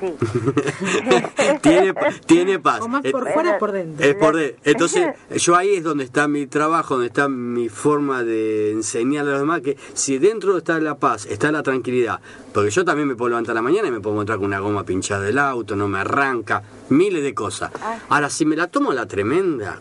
[0.00, 0.06] Sí.
[1.62, 1.94] tiene,
[2.26, 2.80] tiene paz.
[2.82, 4.06] O más Eh, por fuera, por dentro.
[4.06, 8.22] Es por de- Entonces, yo ahí es donde está mi trabajo, donde está mi forma
[8.22, 12.20] de enseñar a los demás que si dentro está la paz, está la tranquilidad,
[12.54, 14.60] porque yo también me puedo levantar a la mañana y me puedo encontrar con una
[14.60, 17.70] goma pinchada del auto, no me arranca, miles de cosas.
[17.82, 17.98] Ah.
[18.08, 19.80] Ahora, si me la tomo la tremenda,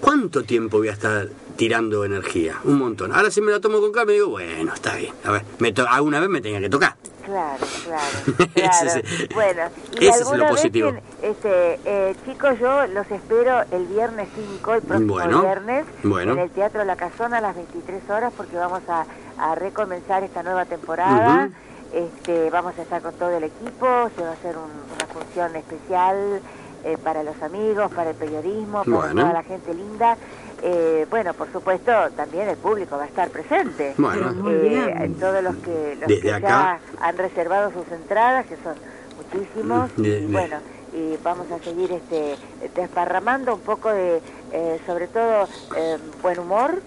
[0.00, 2.58] ¿cuánto tiempo voy a estar tirando energía?
[2.64, 3.12] Un montón.
[3.12, 5.12] Ahora, si me la tomo con calma, digo, bueno, está bien.
[5.24, 6.94] A ver, me to- alguna vez me tenía que tocar.
[7.24, 9.00] Claro, claro, claro.
[9.00, 9.62] es- bueno,
[10.00, 10.92] y ese es lo vez positivo.
[11.22, 16.32] este, eh, chicos, yo los espero el viernes 5, el próximo Bueno, viernes, bueno.
[16.34, 19.06] en el Teatro La Casona a las 23 horas, porque vamos a,
[19.38, 21.50] a recomenzar esta nueva temporada.
[21.92, 25.56] Este, vamos a estar con todo el equipo, se va a hacer un- una función
[25.56, 26.40] especial
[26.86, 29.20] eh, para los amigos, para el periodismo, para Bueno.
[29.22, 30.16] toda la gente linda.
[30.62, 33.94] Eh, bueno, por supuesto, también el público va a estar presente.
[33.98, 34.32] Bueno.
[34.34, 35.14] Muy Eh, bien.
[35.18, 36.48] todos los que, los que acá.
[36.48, 38.74] ya han reservado sus entradas, que son
[39.16, 40.56] muchísimos, de- y de- bueno,
[40.94, 42.36] y vamos a seguir este
[42.74, 44.20] desparramando un poco de,
[44.52, 46.80] eh, sobre todo, eh, buen humor.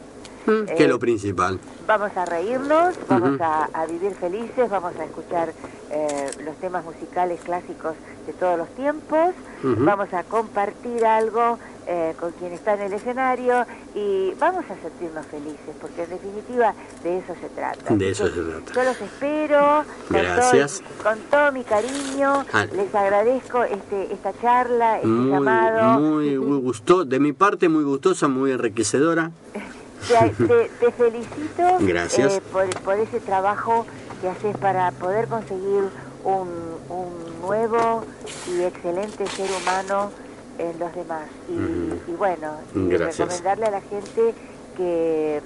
[0.49, 1.59] Mm, que Eh, es lo principal.
[1.87, 5.53] Vamos a reírnos, vamos a, a vivir felices, vamos a escuchar
[5.91, 7.95] eh, los temas musicales clásicos
[8.27, 9.33] de todos los tiempos,
[9.63, 15.25] vamos a compartir algo eh, con quien está en el escenario y vamos a sentirnos
[15.25, 17.91] felices, porque en definitiva de eso se trata.
[17.95, 18.73] De eso que se trata.
[18.75, 20.83] Yo los espero con, Gracias.
[21.01, 22.65] Todo, con todo mi cariño, Ah.
[22.71, 25.99] les agradezco este, esta charla, este Muy, llamado.
[25.99, 29.31] muy, muy gusto, de mi parte muy gustosa, muy enriquecedora.
[30.07, 32.33] Te, te- te felicito Gracias.
[32.33, 33.85] eh, por, por ese trabajo
[34.21, 35.83] que haces para poder conseguir
[36.23, 36.49] un,
[36.89, 38.03] un nuevo
[38.47, 40.11] y excelente ser humano
[40.57, 41.27] en los demás.
[41.47, 44.33] Y, bueno, y recomendarle a la gente
[44.75, 45.41] que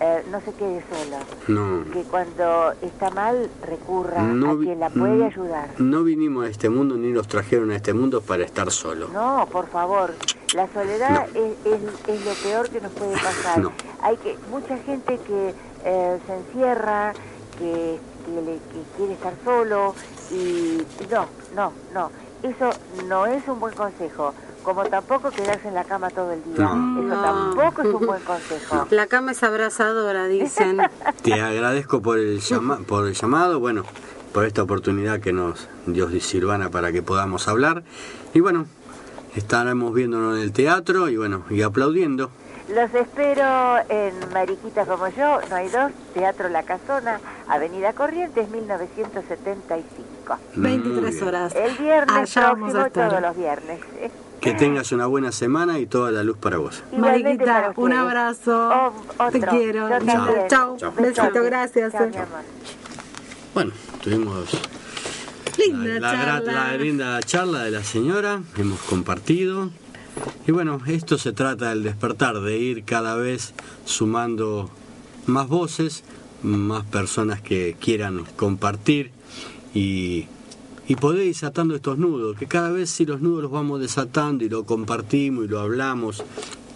[0.00, 1.18] eh, no se quede sola,
[1.48, 5.68] No, que cuando está mal recurra no, a quien la puede mm, ayudar.
[5.78, 9.10] no vinimos a este mundo ni nos trajeron a este mundo para estar solos.
[9.12, 10.14] No, por favor.
[10.54, 13.58] La soledad es, es- es lo peor que nos puede pasar.
[13.60, 13.72] No.
[14.02, 17.12] Hay que mucha gente que eh, se encierra,
[17.58, 19.94] que, que, le- que quiere estar solo
[20.30, 20.78] y
[21.10, 22.10] no, no, no.
[22.42, 22.70] Eso
[23.08, 24.34] no es un buen consejo.
[24.64, 26.54] Como tampoco quedarse en la cama todo el día.
[26.64, 27.00] No.
[27.12, 28.86] Eso tampoco es un buen consejo.
[28.90, 30.78] La cama es abrazadora, dicen.
[31.22, 33.84] Te agradezco por el, llama- por el llamado, bueno,
[34.32, 37.82] por esta oportunidad que nos dio Silvana para que podamos hablar.
[38.32, 38.64] Y bueno,
[39.36, 42.30] estaremos viéndonos en el teatro y bueno, y aplaudiendo.
[42.74, 50.38] Los espero en Mariquita como yo, no hay dos, Teatro La Casona, Avenida Corrientes, 1975.
[50.54, 51.28] Muy 23 bien.
[51.28, 51.54] horas.
[51.54, 53.08] El viernes Allá vamos próximo, a estar.
[53.10, 53.80] todos los viernes.
[54.44, 56.82] Que tengas una buena semana y toda la luz para vos.
[56.96, 58.92] Mariquita, un abrazo.
[59.18, 59.88] O- Te quiero.
[60.48, 60.76] Chao.
[60.76, 60.92] Chao.
[61.00, 61.92] Besito, gracias.
[61.92, 62.08] Chao.
[63.54, 63.72] Bueno,
[64.02, 64.48] tuvimos
[65.56, 66.52] Linda la, la gra- charla.
[66.72, 69.70] la linda charla de la señora, hemos compartido.
[70.46, 73.54] Y bueno, esto se trata del despertar, de ir cada vez
[73.86, 74.68] sumando
[75.26, 76.04] más voces,
[76.42, 79.10] más personas que quieran compartir
[79.72, 80.26] y,
[80.86, 84.44] y poder ir desatando estos nudos, que cada vez si los nudos los vamos desatando
[84.44, 86.22] y lo compartimos y lo hablamos,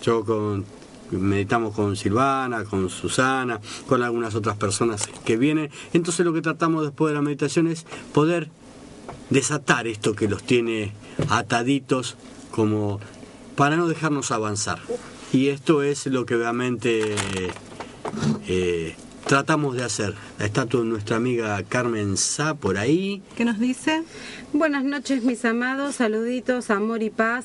[0.03, 0.65] yo con
[1.11, 6.83] meditamos con Silvana, con Susana, con algunas otras personas que vienen, entonces lo que tratamos
[6.83, 8.51] después de la meditación es poder
[9.31, 10.93] desatar esto que los tiene
[11.31, 12.17] ataditos
[12.51, 13.01] como
[13.57, 14.81] para no dejarnos avanzar.
[15.33, 17.15] Y esto es lo que realmente
[18.47, 18.97] eh,
[19.29, 20.15] tratamos de hacer.
[20.41, 23.23] Está tu, nuestra amiga Carmen Sá por ahí.
[23.37, 24.03] ¿Qué nos dice?
[24.55, 25.97] Buenas noches, mis amados.
[25.97, 27.45] Saluditos, amor y paz.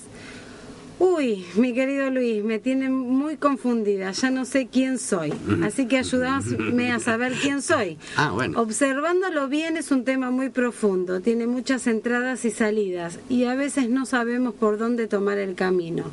[1.06, 5.98] Uy, mi querido Luis, me tiene muy confundida, ya no sé quién soy, así que
[5.98, 7.98] ayúdame a saber quién soy.
[8.16, 8.62] Ah, bueno.
[8.62, 13.90] Observándolo bien es un tema muy profundo, tiene muchas entradas y salidas y a veces
[13.90, 16.06] no sabemos por dónde tomar el camino.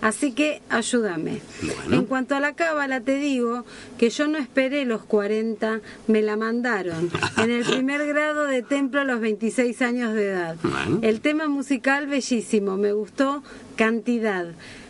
[0.00, 1.40] Así que ayúdame.
[1.60, 1.96] Bueno.
[1.96, 3.64] En cuanto a la cábala te digo
[3.98, 9.00] que yo no esperé los 40, me la mandaron en el primer grado de templo
[9.00, 10.56] a los 26 años de edad.
[10.62, 11.00] Bueno.
[11.02, 13.42] El tema musical bellísimo, me gustó
[13.78, 14.46] cantidad.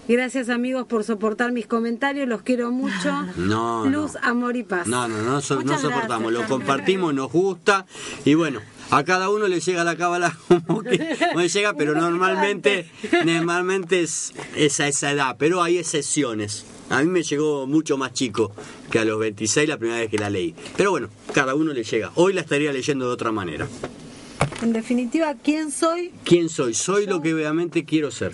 [0.08, 3.12] Gracias amigos por soportar mis comentarios, los quiero mucho.
[3.36, 4.86] No, Luz, amor y paz.
[4.88, 7.84] No, no, no, so- no soportamos, gracias, lo compartimos, nos gusta
[8.24, 8.60] y bueno,
[8.90, 10.34] a cada uno le llega la cábala
[10.66, 12.90] como que como le llega, pero normalmente
[13.26, 16.64] normalmente es, es a esa edad, pero hay excepciones.
[16.88, 18.50] A mí me llegó mucho más chico
[18.90, 20.54] que a los 26 la primera vez que la leí.
[20.78, 22.12] Pero bueno, cada uno le llega.
[22.14, 23.68] Hoy la estaría leyendo de otra manera.
[24.62, 26.12] En definitiva, ¿quién soy?
[26.24, 26.72] ¿Quién soy?
[26.72, 28.32] Soy lo que realmente quiero ser.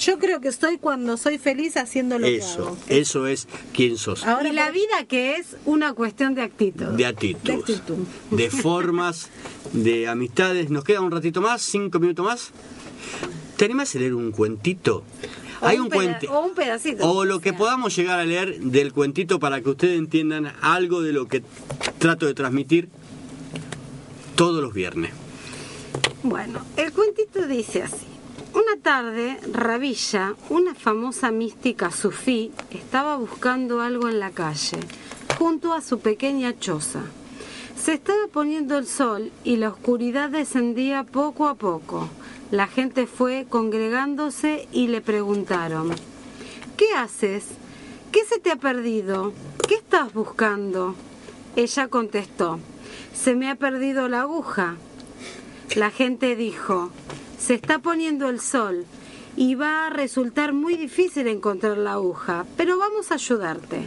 [0.00, 2.76] Yo creo que soy cuando soy feliz haciendo lo que Eso, hago.
[2.88, 4.24] eso es quién sos.
[4.24, 6.86] Ahora y la vida que es una cuestión de actitud.
[6.86, 7.96] de actitud, De actitud.
[8.30, 9.28] de formas,
[9.72, 10.70] de amistades.
[10.70, 11.62] ¿Nos queda un ratito más?
[11.62, 12.50] ¿Cinco minutos más?
[13.56, 15.04] ¿Te animás a leer un cuentito?
[15.60, 16.28] O Hay un cuente.
[16.28, 17.08] o un pedacito.
[17.10, 21.12] O lo que podamos llegar a leer del cuentito para que ustedes entiendan algo de
[21.12, 21.42] lo que
[21.98, 22.88] trato de transmitir
[24.34, 25.12] todos los viernes.
[26.22, 28.06] Bueno, el cuentito dice así.
[28.54, 34.78] Una tarde, Rabilla, una famosa mística sufí, estaba buscando algo en la calle,
[35.36, 37.00] junto a su pequeña choza.
[37.76, 42.08] Se estaba poniendo el sol y la oscuridad descendía poco a poco.
[42.52, 45.92] La gente fue congregándose y le preguntaron,
[46.76, 47.46] ¿qué haces?
[48.12, 49.32] ¿Qué se te ha perdido?
[49.66, 50.94] ¿Qué estás buscando?
[51.56, 52.60] Ella contestó,
[53.12, 54.76] se me ha perdido la aguja.
[55.74, 56.92] La gente dijo,
[57.44, 58.86] se está poniendo el sol
[59.36, 63.86] y va a resultar muy difícil encontrar la aguja, pero vamos a ayudarte.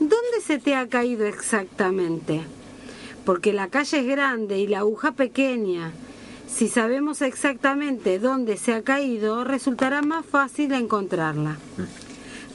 [0.00, 2.40] ¿Dónde se te ha caído exactamente?
[3.26, 5.92] Porque la calle es grande y la aguja pequeña.
[6.46, 11.58] Si sabemos exactamente dónde se ha caído, resultará más fácil encontrarla.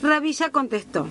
[0.02, 1.06] Rabilla contestó,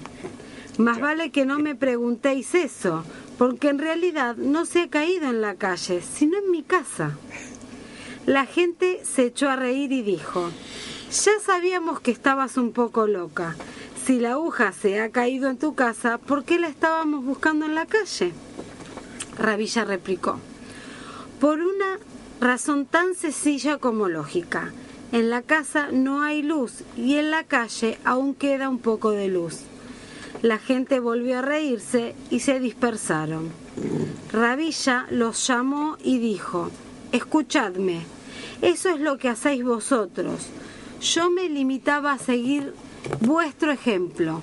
[0.78, 3.06] más vale que no me preguntéis eso,
[3.38, 7.18] porque en realidad no se ha caído en la calle, sino en mi casa.
[8.26, 10.50] La gente se echó a reír y dijo,
[11.12, 13.58] ya sabíamos que estabas un poco loca.
[14.06, 17.76] Si la aguja se ha caído en tu casa, ¿por qué la estábamos buscando en
[17.76, 18.32] la calle?
[19.38, 20.40] Rabilla replicó,
[21.42, 22.00] por una
[22.40, 24.72] razón tan sencilla como lógica.
[25.12, 29.28] En la casa no hay luz y en la calle aún queda un poco de
[29.28, 29.60] luz.
[30.42, 33.52] La gente volvió a reírse y se dispersaron.
[34.32, 36.72] Rabilla los llamó y dijo,
[37.14, 38.02] Escuchadme,
[38.64, 40.48] eso es lo que hacéis vosotros.
[41.00, 42.74] Yo me limitaba a seguir
[43.22, 44.42] vuestro ejemplo.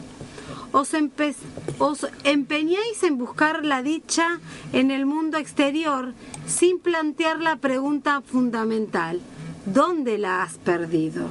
[0.70, 1.34] Os, empe-
[1.80, 4.38] os empeñáis en buscar la dicha
[4.72, 6.14] en el mundo exterior
[6.46, 9.20] sin plantear la pregunta fundamental,
[9.66, 11.26] ¿dónde la has perdido?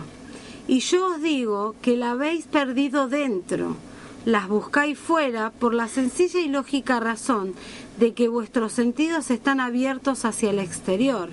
[0.67, 3.77] Y yo os digo que la habéis perdido dentro.
[4.25, 7.53] Las buscáis fuera por la sencilla y lógica razón
[7.99, 11.29] de que vuestros sentidos están abiertos hacia el exterior.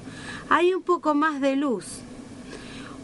[0.48, 2.00] Hay un poco más de luz.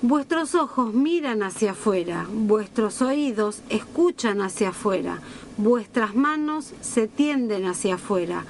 [0.02, 5.20] Vuestros ojos miran hacia afuera, vuestros oídos escuchan hacia afuera,
[5.58, 8.44] vuestras manos se tienden hacia afuera.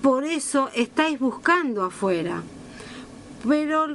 [0.00, 2.42] Por eso estáis buscando afuera.
[3.48, 3.86] Pero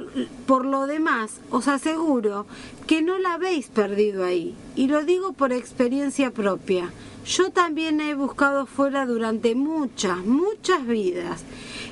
[0.46, 2.46] por lo demás, os aseguro
[2.86, 4.54] que no la habéis perdido ahí.
[4.76, 6.92] Y lo digo por experiencia propia.
[7.26, 11.42] Yo también he buscado fuera durante muchas, muchas vidas.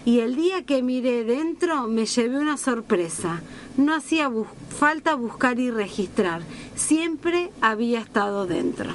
[0.04, 3.42] Y el día que miré dentro me llevé una sorpresa.
[3.76, 4.46] No hacía bus-
[4.78, 6.42] falta buscar y registrar.
[6.74, 8.90] Siempre había estado dentro.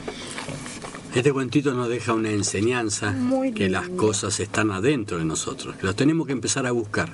[1.13, 5.85] Este cuentito nos deja una enseñanza Muy que las cosas están adentro de nosotros, que
[5.85, 7.09] los tenemos que empezar a buscar.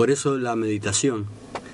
[0.00, 1.26] Por eso la meditación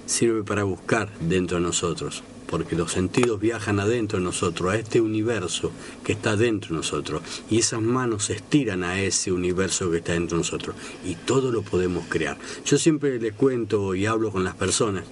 [0.07, 5.01] sirve para buscar dentro de nosotros, porque los sentidos viajan adentro de nosotros, a este
[5.01, 5.71] universo
[6.03, 10.15] que está dentro de nosotros, y esas manos se estiran a ese universo que está
[10.15, 10.75] dentro de nosotros,
[11.05, 12.37] y todo lo podemos crear.
[12.65, 15.05] Yo siempre les cuento y hablo con las personas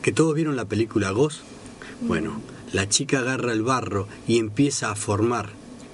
[0.00, 1.42] que todos vieron la película Ghost.
[2.00, 2.40] Bueno,
[2.72, 5.50] la chica agarra el barro y empieza a formar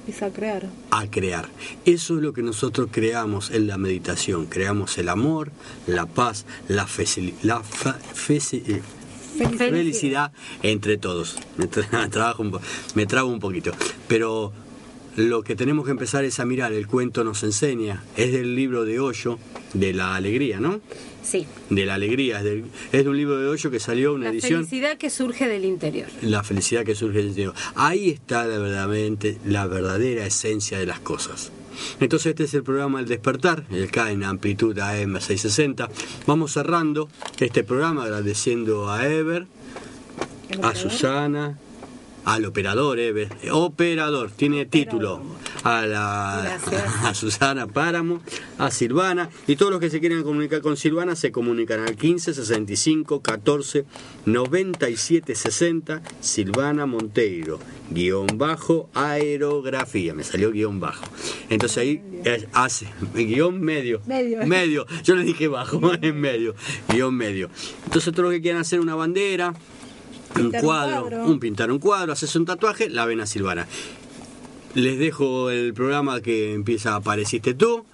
[0.09, 0.67] Empieza a crear.
[0.91, 1.49] a crear.
[1.85, 4.47] Eso es lo que nosotros creamos en la meditación.
[4.47, 5.51] Creamos el amor,
[5.87, 8.81] la paz, la, feci- eh,
[9.59, 10.33] felicidad
[10.63, 11.37] entre todos.
[11.59, 12.59] Me, tra- trabajo un
[12.95, 13.73] me trabo un poquito.
[14.09, 14.51] Pero
[15.19, 18.85] lo que tenemos que empezar es a mirar, el cuento nos enseña, es del libro
[18.85, 19.39] de Hoyo,
[19.75, 20.81] de la alegría, ¿no?
[21.23, 21.47] Sí.
[21.71, 24.31] De la alegría, es, del- es de un libro de Hoyo que salió una La
[24.31, 24.65] edición.
[24.65, 26.07] felicidad que surge del interior.
[26.23, 27.55] La felicidad que surge del interior.
[27.75, 31.51] Ahí está la, verdaderamente, la verdadera esencia de las cosas.
[32.01, 35.89] Entonces este es el programa El Despertar, el K en amplitud AM 660.
[36.27, 37.09] Vamos cerrando
[37.41, 39.47] este programa agradeciendo a Ever,
[40.63, 41.59] a Susana,
[42.29, 45.23] al operador Ever, operador, tiene título,
[45.65, 46.57] a, la,
[47.05, 48.21] a Susana Páramo,
[48.59, 52.35] a Silvana y todos los que se quieran comunicar con Silvana se comunican al 15
[52.35, 53.87] 65 14
[54.27, 57.59] 97 60 Silvana Monteiro
[57.91, 61.05] guion bajo aerografía me salió guion bajo.
[61.49, 64.03] Entonces ahí es- hace guion medio.
[64.07, 64.47] Medio.
[64.47, 64.87] medio.
[65.03, 66.55] Yo le dije bajo en medio
[66.89, 67.49] guion medio.
[67.87, 69.55] Entonces todos los que quieran hacer una bandera
[70.37, 73.67] un cuadro, un pintar un cuadro, hacerse un tatuaje, la ven a Silvana.
[74.75, 77.85] Les dejo el programa que empieza Apareciste tú.